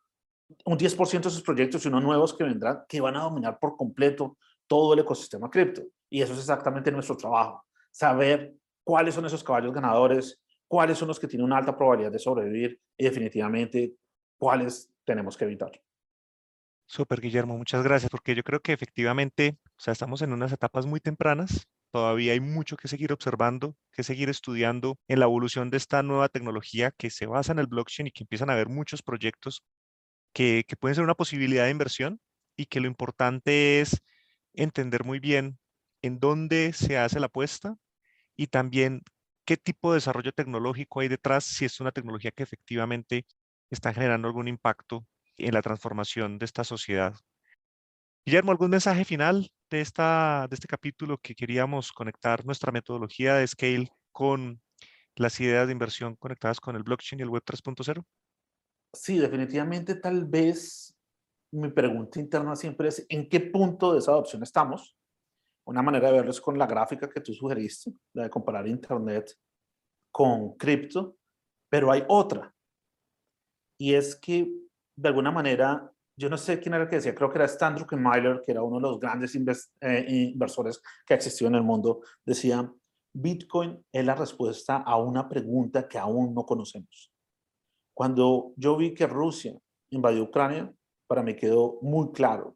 un 0.65 0.76
10% 0.76 1.22
de 1.22 1.30
esos 1.30 1.44
proyectos 1.44 1.86
y 1.86 1.88
unos 1.88 2.02
nuevos 2.02 2.34
que 2.34 2.44
vendrán 2.44 2.80
que 2.89 3.00
van 3.00 3.15
a 3.15 3.22
dominar 3.22 3.60
por 3.60 3.78
completo 3.78 4.39
todo 4.65 4.96
el 4.96 5.02
ecosistema 5.02 5.52
cripto. 5.52 5.84
Y 6.10 6.24
eso 6.24 6.34
es 6.34 6.39
exactamente 6.39 6.91
nuestro 6.91 7.15
trabajo, 7.15 7.63
saber 7.91 8.56
cuáles 8.86 9.13
son 9.15 9.26
esos 9.26 9.43
caballos 9.43 9.74
ganadores, 9.74 10.41
cuáles 10.67 10.98
son 10.98 11.10
los 11.10 11.19
que 11.19 11.28
tienen 11.28 11.45
una 11.45 11.58
alta 11.58 11.76
probabilidad 11.76 12.12
de 12.13 12.19
sobrevivir 12.19 12.80
y 12.98 13.04
definitivamente 13.04 13.95
cuáles 14.38 14.89
tenemos 15.04 15.36
que 15.36 15.43
evitar. 15.43 15.71
Súper, 16.88 17.19
Guillermo, 17.19 17.58
muchas 17.58 17.84
gracias, 17.84 18.10
porque 18.10 18.34
yo 18.34 18.43
creo 18.43 18.62
que 18.62 18.71
efectivamente, 18.71 19.58
o 19.65 19.80
sea, 19.80 19.91
estamos 19.91 20.21
en 20.21 20.32
unas 20.32 20.54
etapas 20.54 20.86
muy 20.86 21.02
tempranas, 21.02 21.67
Todavía 21.95 22.34
hay 22.34 22.41
mucho 22.41 22.76
que 22.76 22.89
seguir 22.89 23.13
observando, 23.13 23.78
que 23.93 24.04
seguir 24.04 24.28
estudiando 24.28 25.00
en 25.08 25.21
la 25.21 25.28
evolución 25.28 25.69
de 25.69 25.78
esta 25.78 26.04
nueva 26.04 26.28
tecnología 26.28 26.91
que 26.91 27.10
se 27.10 27.26
basa 27.26 27.54
en 27.54 27.60
el 27.60 27.67
blockchain 27.67 28.08
y 28.08 28.12
que 28.12 28.24
empiezan 28.24 28.50
a 28.50 28.54
haber 28.54 28.67
muchos 28.67 29.02
proyectos 29.02 29.63
que, 30.34 30.65
que 30.67 30.76
pueden 30.76 30.95
ser 30.95 31.06
una 31.06 31.15
posibilidad 31.15 31.63
de 31.63 31.71
inversión 31.71 32.19
y 32.58 32.65
que 32.65 32.82
lo 32.82 32.88
importante 32.88 33.80
es 33.80 34.02
entender 34.52 35.06
muy 35.06 35.21
bien 35.21 35.58
en 36.02 36.19
dónde 36.19 36.74
se 36.74 36.98
hace 36.98 37.21
la 37.21 37.28
apuesta 37.28 37.78
y 38.36 38.48
también 38.48 39.02
qué 39.45 39.58
tipo 39.58 39.91
de 39.91 39.98
desarrollo 39.98 40.32
tecnológico 40.32 41.00
hay 41.00 41.08
detrás, 41.08 41.45
si 41.45 41.65
es 41.65 41.80
una 41.80 41.91
tecnología 41.91 42.32
que 42.32 42.43
efectivamente 42.43 43.26
está 43.69 43.93
generando 43.93 44.28
algún 44.28 44.48
impacto 44.48 45.06
en 45.38 45.54
la 45.54 45.62
transformación 45.62 46.38
de 46.39 46.45
esta 46.45 46.63
sociedad. 46.63 47.15
Guillermo, 48.26 48.52
¿algún 48.52 48.71
mensaje 48.71 49.06
final 49.06 49.52
de, 49.69 49.82
esta, 49.82 50.48
de 50.50 50.56
este 50.56 50.67
capítulo 50.67 51.17
que 51.19 51.36
queríamos 51.36 51.91
conectar 51.91 52.43
nuestra 52.45 52.71
metodología 52.71 53.36
de 53.36 53.48
Scale 53.48 53.89
con 54.12 54.62
las 55.15 55.39
ideas 55.39 55.67
de 55.67 55.74
inversión 55.74 56.15
conectadas 56.15 56.60
con 56.60 56.76
el 56.76 56.84
blockchain 56.84 57.19
y 57.19 57.24
el 57.24 57.30
Web 57.30 57.43
3.0? 57.45 58.04
Sí, 58.93 59.17
definitivamente 59.19 59.95
tal 59.95 60.26
vez 60.26 60.95
mi 61.52 61.69
pregunta 61.69 62.19
interna 62.19 62.56
siempre 62.56 62.89
es 62.89 63.06
¿en 63.10 63.30
qué 63.30 63.39
punto 63.39 63.93
de 63.93 64.00
esa 64.00 64.12
adopción 64.12 64.43
estamos? 64.43 64.98
Una 65.65 65.82
manera 65.82 66.08
de 66.08 66.17
verlo 66.17 66.32
es 66.32 66.41
con 66.41 66.58
la 66.58 66.67
gráfica 66.67 67.10
que 67.10 67.21
tú 67.21 67.34
sugeriste, 67.34 67.93
la 68.13 68.23
de 68.23 68.30
comparar 68.30 68.67
Internet 68.67 69.36
con 70.12 70.56
cripto, 70.56 71.17
pero 71.69 71.91
hay 71.91 72.04
otra. 72.08 72.54
Y 73.78 73.93
es 73.93 74.15
que 74.15 74.49
de 74.95 75.08
alguna 75.08 75.32
manera 75.32 75.91
yo 76.17 76.30
no 76.30 76.38
sé 76.38 76.60
quién 76.60 76.73
era 76.73 76.84
el 76.84 76.89
que 76.89 76.95
decía, 76.97 77.13
creo 77.13 77.30
que 77.30 77.38
era 77.38 77.45
Stan 77.45 77.75
Druckenmiller, 77.75 78.41
que 78.45 78.51
era 78.51 78.63
uno 78.63 78.78
de 78.78 78.82
los 78.84 78.99
grandes 78.99 79.36
eh, 79.82 80.06
inversores 80.08 80.82
que 81.06 81.13
existió 81.13 81.47
en 81.47 81.56
el 81.56 81.63
mundo, 81.63 82.01
decía, 82.25 82.71
Bitcoin 83.13 83.86
es 83.91 84.06
la 84.06 84.15
respuesta 84.15 84.78
a 84.78 84.97
una 84.97 85.28
pregunta 85.28 85.88
que 85.88 85.97
aún 85.97 86.34
no 86.34 86.45
conocemos. 86.45 87.12
Cuando 87.93 88.54
yo 88.56 88.78
vi 88.78 88.93
que 88.93 89.08
Rusia 89.08 89.58
invadió 89.89 90.23
Ucrania, 90.23 90.73
para 91.08 91.21
mí 91.21 91.36
quedó 91.36 91.80
muy 91.82 92.12
claro 92.12 92.56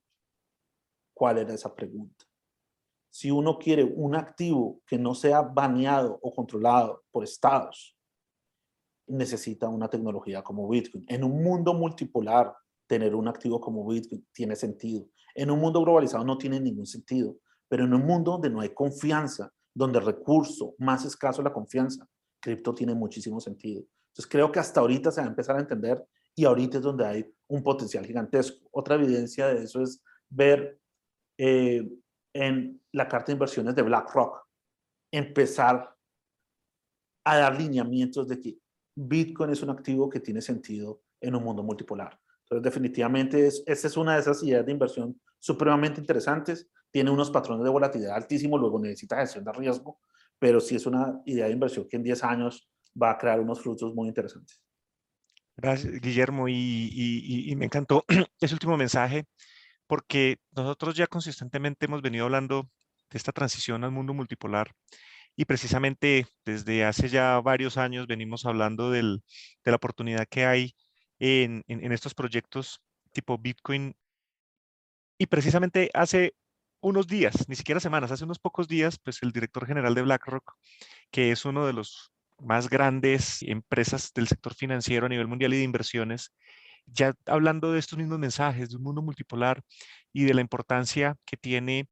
cuál 1.13 1.37
era 1.37 1.53
esa 1.53 1.73
pregunta. 1.73 2.25
Si 3.09 3.31
uno 3.31 3.57
quiere 3.57 3.83
un 3.83 4.15
activo 4.15 4.81
que 4.85 4.97
no 4.97 5.15
sea 5.15 5.41
baneado 5.41 6.19
o 6.21 6.33
controlado 6.33 7.03
por 7.11 7.23
estados, 7.23 7.97
necesita 9.07 9.67
una 9.67 9.89
tecnología 9.89 10.43
como 10.43 10.67
Bitcoin. 10.67 11.05
En 11.07 11.23
un 11.23 11.43
mundo 11.43 11.73
multipolar, 11.73 12.53
tener 12.87 13.15
un 13.15 13.27
activo 13.27 13.59
como 13.59 13.85
Bitcoin 13.87 14.25
tiene 14.31 14.55
sentido. 14.55 15.07
En 15.33 15.51
un 15.51 15.59
mundo 15.59 15.81
globalizado 15.81 16.23
no 16.23 16.37
tiene 16.37 16.59
ningún 16.59 16.85
sentido, 16.85 17.37
pero 17.67 17.85
en 17.85 17.93
un 17.93 18.05
mundo 18.05 18.33
donde 18.33 18.49
no 18.49 18.61
hay 18.61 18.69
confianza, 18.69 19.51
donde 19.73 19.99
el 19.99 20.05
recurso 20.05 20.75
más 20.77 21.05
escaso 21.05 21.41
es 21.41 21.45
la 21.45 21.53
confianza, 21.53 22.07
cripto 22.39 22.73
tiene 22.73 22.93
muchísimo 22.93 23.39
sentido. 23.39 23.83
Entonces 24.09 24.29
creo 24.29 24.51
que 24.51 24.59
hasta 24.59 24.79
ahorita 24.79 25.11
se 25.11 25.21
va 25.21 25.27
a 25.27 25.29
empezar 25.29 25.55
a 25.55 25.61
entender 25.61 26.03
y 26.35 26.45
ahorita 26.45 26.77
es 26.77 26.83
donde 26.83 27.05
hay 27.05 27.25
un 27.47 27.63
potencial 27.63 28.05
gigantesco. 28.05 28.67
Otra 28.71 28.95
evidencia 28.95 29.47
de 29.47 29.63
eso 29.63 29.81
es 29.81 30.01
ver 30.29 30.79
eh, 31.37 31.87
en 32.33 32.78
la 32.93 33.07
carta 33.07 33.27
de 33.27 33.33
inversiones 33.33 33.75
de 33.75 33.81
BlackRock, 33.81 34.45
empezar 35.11 35.95
a 37.23 37.37
dar 37.37 37.59
lineamientos 37.59 38.27
de 38.27 38.39
que 38.39 38.57
Bitcoin 38.95 39.51
es 39.51 39.61
un 39.61 39.69
activo 39.69 40.09
que 40.09 40.19
tiene 40.19 40.41
sentido 40.41 41.01
en 41.21 41.35
un 41.35 41.43
mundo 41.43 41.63
multipolar. 41.63 42.19
Entonces, 42.43 42.63
definitivamente, 42.63 43.47
es, 43.47 43.63
esta 43.65 43.87
es 43.87 43.97
una 43.97 44.15
de 44.15 44.21
esas 44.21 44.41
ideas 44.43 44.65
de 44.65 44.71
inversión 44.71 45.19
supremamente 45.39 46.01
interesantes. 46.01 46.69
Tiene 46.91 47.11
unos 47.11 47.29
patrones 47.29 47.63
de 47.63 47.69
volatilidad 47.69 48.15
altísimos, 48.15 48.59
luego 48.59 48.79
necesita 48.79 49.17
gestión 49.17 49.45
de 49.45 49.53
riesgo, 49.53 49.99
pero 50.39 50.59
sí 50.59 50.75
es 50.75 50.85
una 50.85 51.21
idea 51.25 51.45
de 51.45 51.51
inversión 51.51 51.87
que 51.87 51.97
en 51.97 52.03
10 52.03 52.23
años 52.23 52.69
va 52.99 53.11
a 53.11 53.17
crear 53.17 53.39
unos 53.39 53.61
frutos 53.61 53.93
muy 53.93 54.07
interesantes. 54.07 54.61
Gracias, 55.55 55.99
Guillermo, 55.99 56.47
y, 56.47 57.53
me 57.57 57.65
encantó 57.65 58.05
ese 58.39 58.55
último 58.55 58.77
mensaje, 58.77 59.25
porque 59.87 60.37
nosotros 60.51 60.95
ya 60.95 61.07
consistentemente 61.07 61.85
hemos 61.85 62.01
venido 62.01 62.25
hablando 62.25 62.69
de 63.09 63.17
esta 63.17 63.31
transición 63.31 63.83
al 63.83 63.91
mundo 63.91 64.13
multipolar. 64.13 64.71
Y 65.35 65.45
precisamente 65.45 66.27
desde 66.45 66.85
hace 66.85 67.09
ya 67.09 67.39
varios 67.39 67.77
años 67.77 68.07
venimos 68.07 68.45
hablando 68.45 68.91
de 68.91 69.21
la 69.63 69.75
oportunidad 69.75 70.27
que 70.27 70.45
hay 70.45 70.75
en, 71.19 71.63
estos 71.91 72.13
proyectos 72.13 72.81
tipo 73.11 73.37
Bitcoin. 73.37 73.95
Y 75.17 75.27
precisamente 75.27 75.89
hace 75.93 76.33
unos 76.81 77.07
días, 77.07 77.47
ni 77.49 77.55
siquiera 77.55 77.79
semanas, 77.79 78.11
hace 78.11 78.23
unos 78.23 78.39
pocos 78.39 78.67
días, 78.67 78.97
pues 79.03 79.21
el 79.21 79.31
director 79.31 79.65
general 79.65 79.93
de 79.95 80.01
BlackRock, 80.01 80.53
que 81.11 81.31
es 81.31 81.43
uno 81.45 81.65
de 81.65 81.73
los 81.73 82.11
más 82.39 82.69
grandes 82.69 83.41
empresas 83.41 84.13
del 84.13 84.27
sector 84.29 84.53
financiero 84.53 85.05
a 85.05 85.09
nivel 85.09 85.27
mundial 85.27 85.53
y 85.53 85.57
de 85.57 85.63
inversiones, 85.63 86.33
ya 86.85 87.13
hablando 87.25 87.71
de 87.73 87.79
estos 87.79 87.99
mismos 87.99 88.17
mensajes, 88.19 88.69
de 88.69 88.77
un 88.77 88.83
mundo 88.83 89.01
multipolar 89.01 89.61
y 90.13 90.23
de 90.23 90.33
la 90.33 90.41
importancia 90.41 91.17
que 91.25 91.35
tiene 91.35 91.89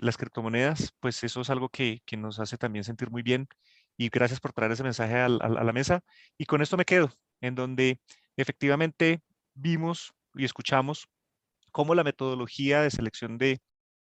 las 0.00 0.16
criptomonedas, 0.16 0.92
pues 1.00 1.22
eso 1.24 1.40
es 1.40 1.50
algo 1.50 1.68
que, 1.68 2.02
nos 2.16 2.38
hace 2.38 2.56
también 2.56 2.84
sentir 2.84 3.10
muy 3.10 3.22
bien. 3.22 3.48
Y 3.96 4.08
gracias 4.08 4.40
por 4.40 4.52
traer 4.52 4.72
ese 4.72 4.82
mensaje 4.82 5.16
a, 5.16 5.28
la 5.28 5.72
mesa. 5.72 6.02
Y 6.38 6.46
con 6.46 6.62
esto 6.62 6.76
me 6.76 6.84
quedo, 6.84 7.10
en 7.40 7.54
donde 7.54 8.00
efectivamente 8.36 9.22
vimos 9.54 10.12
y 10.34 10.44
escuchamos 10.44 11.08
cómo 11.72 11.94
la 11.94 12.04
metodología 12.04 12.82
de 12.82 12.90
selección 12.90 13.38
de, 13.38 13.60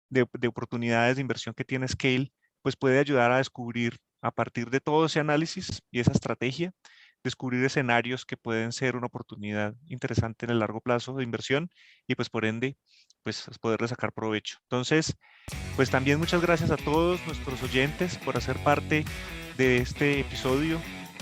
de, 0.09 0.25
de, 0.33 0.47
oportunidades 0.47 1.15
de 1.15 1.21
inversión 1.21 1.53
que 1.55 1.65
tiene 1.65 1.87
Scale, 1.87 2.31
pues 2.61 2.75
puede 2.75 2.99
ayudar 2.99 3.31
a 3.31 3.37
descubrir 3.37 3.97
a 4.21 4.31
partir 4.31 4.69
de 4.71 4.79
todo 4.79 5.05
ese 5.05 5.19
análisis 5.19 5.81
y 5.91 5.99
esa 5.99 6.11
estrategia, 6.11 6.73
descubrir 7.25 7.65
escenarios 7.65 8.23
que 8.23 8.37
pueden 8.37 8.71
ser 8.71 8.95
una 8.95 9.07
oportunidad 9.07 9.73
interesante 9.87 10.45
en 10.45 10.51
el 10.51 10.59
largo 10.59 10.79
plazo 10.79 11.15
de 11.15 11.23
inversión 11.23 11.71
y 12.07 12.13
pues 12.15 12.29
por 12.29 12.45
ende, 12.45 12.77
pues 13.23 13.49
poderle 13.59 13.87
sacar 13.87 14.13
provecho. 14.13 14.59
Entonces, 14.69 15.17
pues 15.75 15.89
también 15.89 16.19
muchas 16.19 16.41
gracias 16.41 16.69
a 16.69 16.77
todos 16.77 17.19
nuestros 17.25 17.61
oyentes 17.63 18.17
por 18.19 18.37
hacer 18.37 18.57
parte 18.63 19.05
de 19.57 19.77
este 19.77 20.19
episodio. 20.19 20.79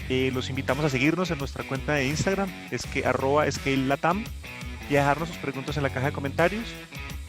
Eh, 0.09 0.29
los 0.33 0.49
invitamos 0.49 0.83
a 0.83 0.89
seguirnos 0.89 1.31
en 1.31 1.37
nuestra 1.37 1.63
cuenta 1.63 1.93
de 1.93 2.07
Instagram, 2.07 2.49
es 2.69 2.85
que 2.85 3.05
arroba 3.05 3.45
latam 3.65 4.25
y 4.89 4.97
a 4.97 4.99
dejarnos 4.99 5.29
sus 5.29 5.37
preguntas 5.37 5.77
en 5.77 5.83
la 5.83 5.89
caja 5.89 6.07
de 6.07 6.11
comentarios 6.11 6.65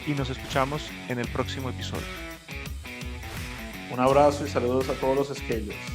y 0.05 0.11
nos 0.11 0.29
escuchamos 0.29 0.91
en 1.07 1.19
el 1.19 1.29
próximo 1.29 1.69
episodio. 1.69 2.05
Un 3.89 4.01
abrazo 4.01 4.45
y 4.45 4.49
saludos 4.49 4.89
a 4.89 4.93
todos 4.95 5.15
los 5.15 5.29
esquellos. 5.31 5.94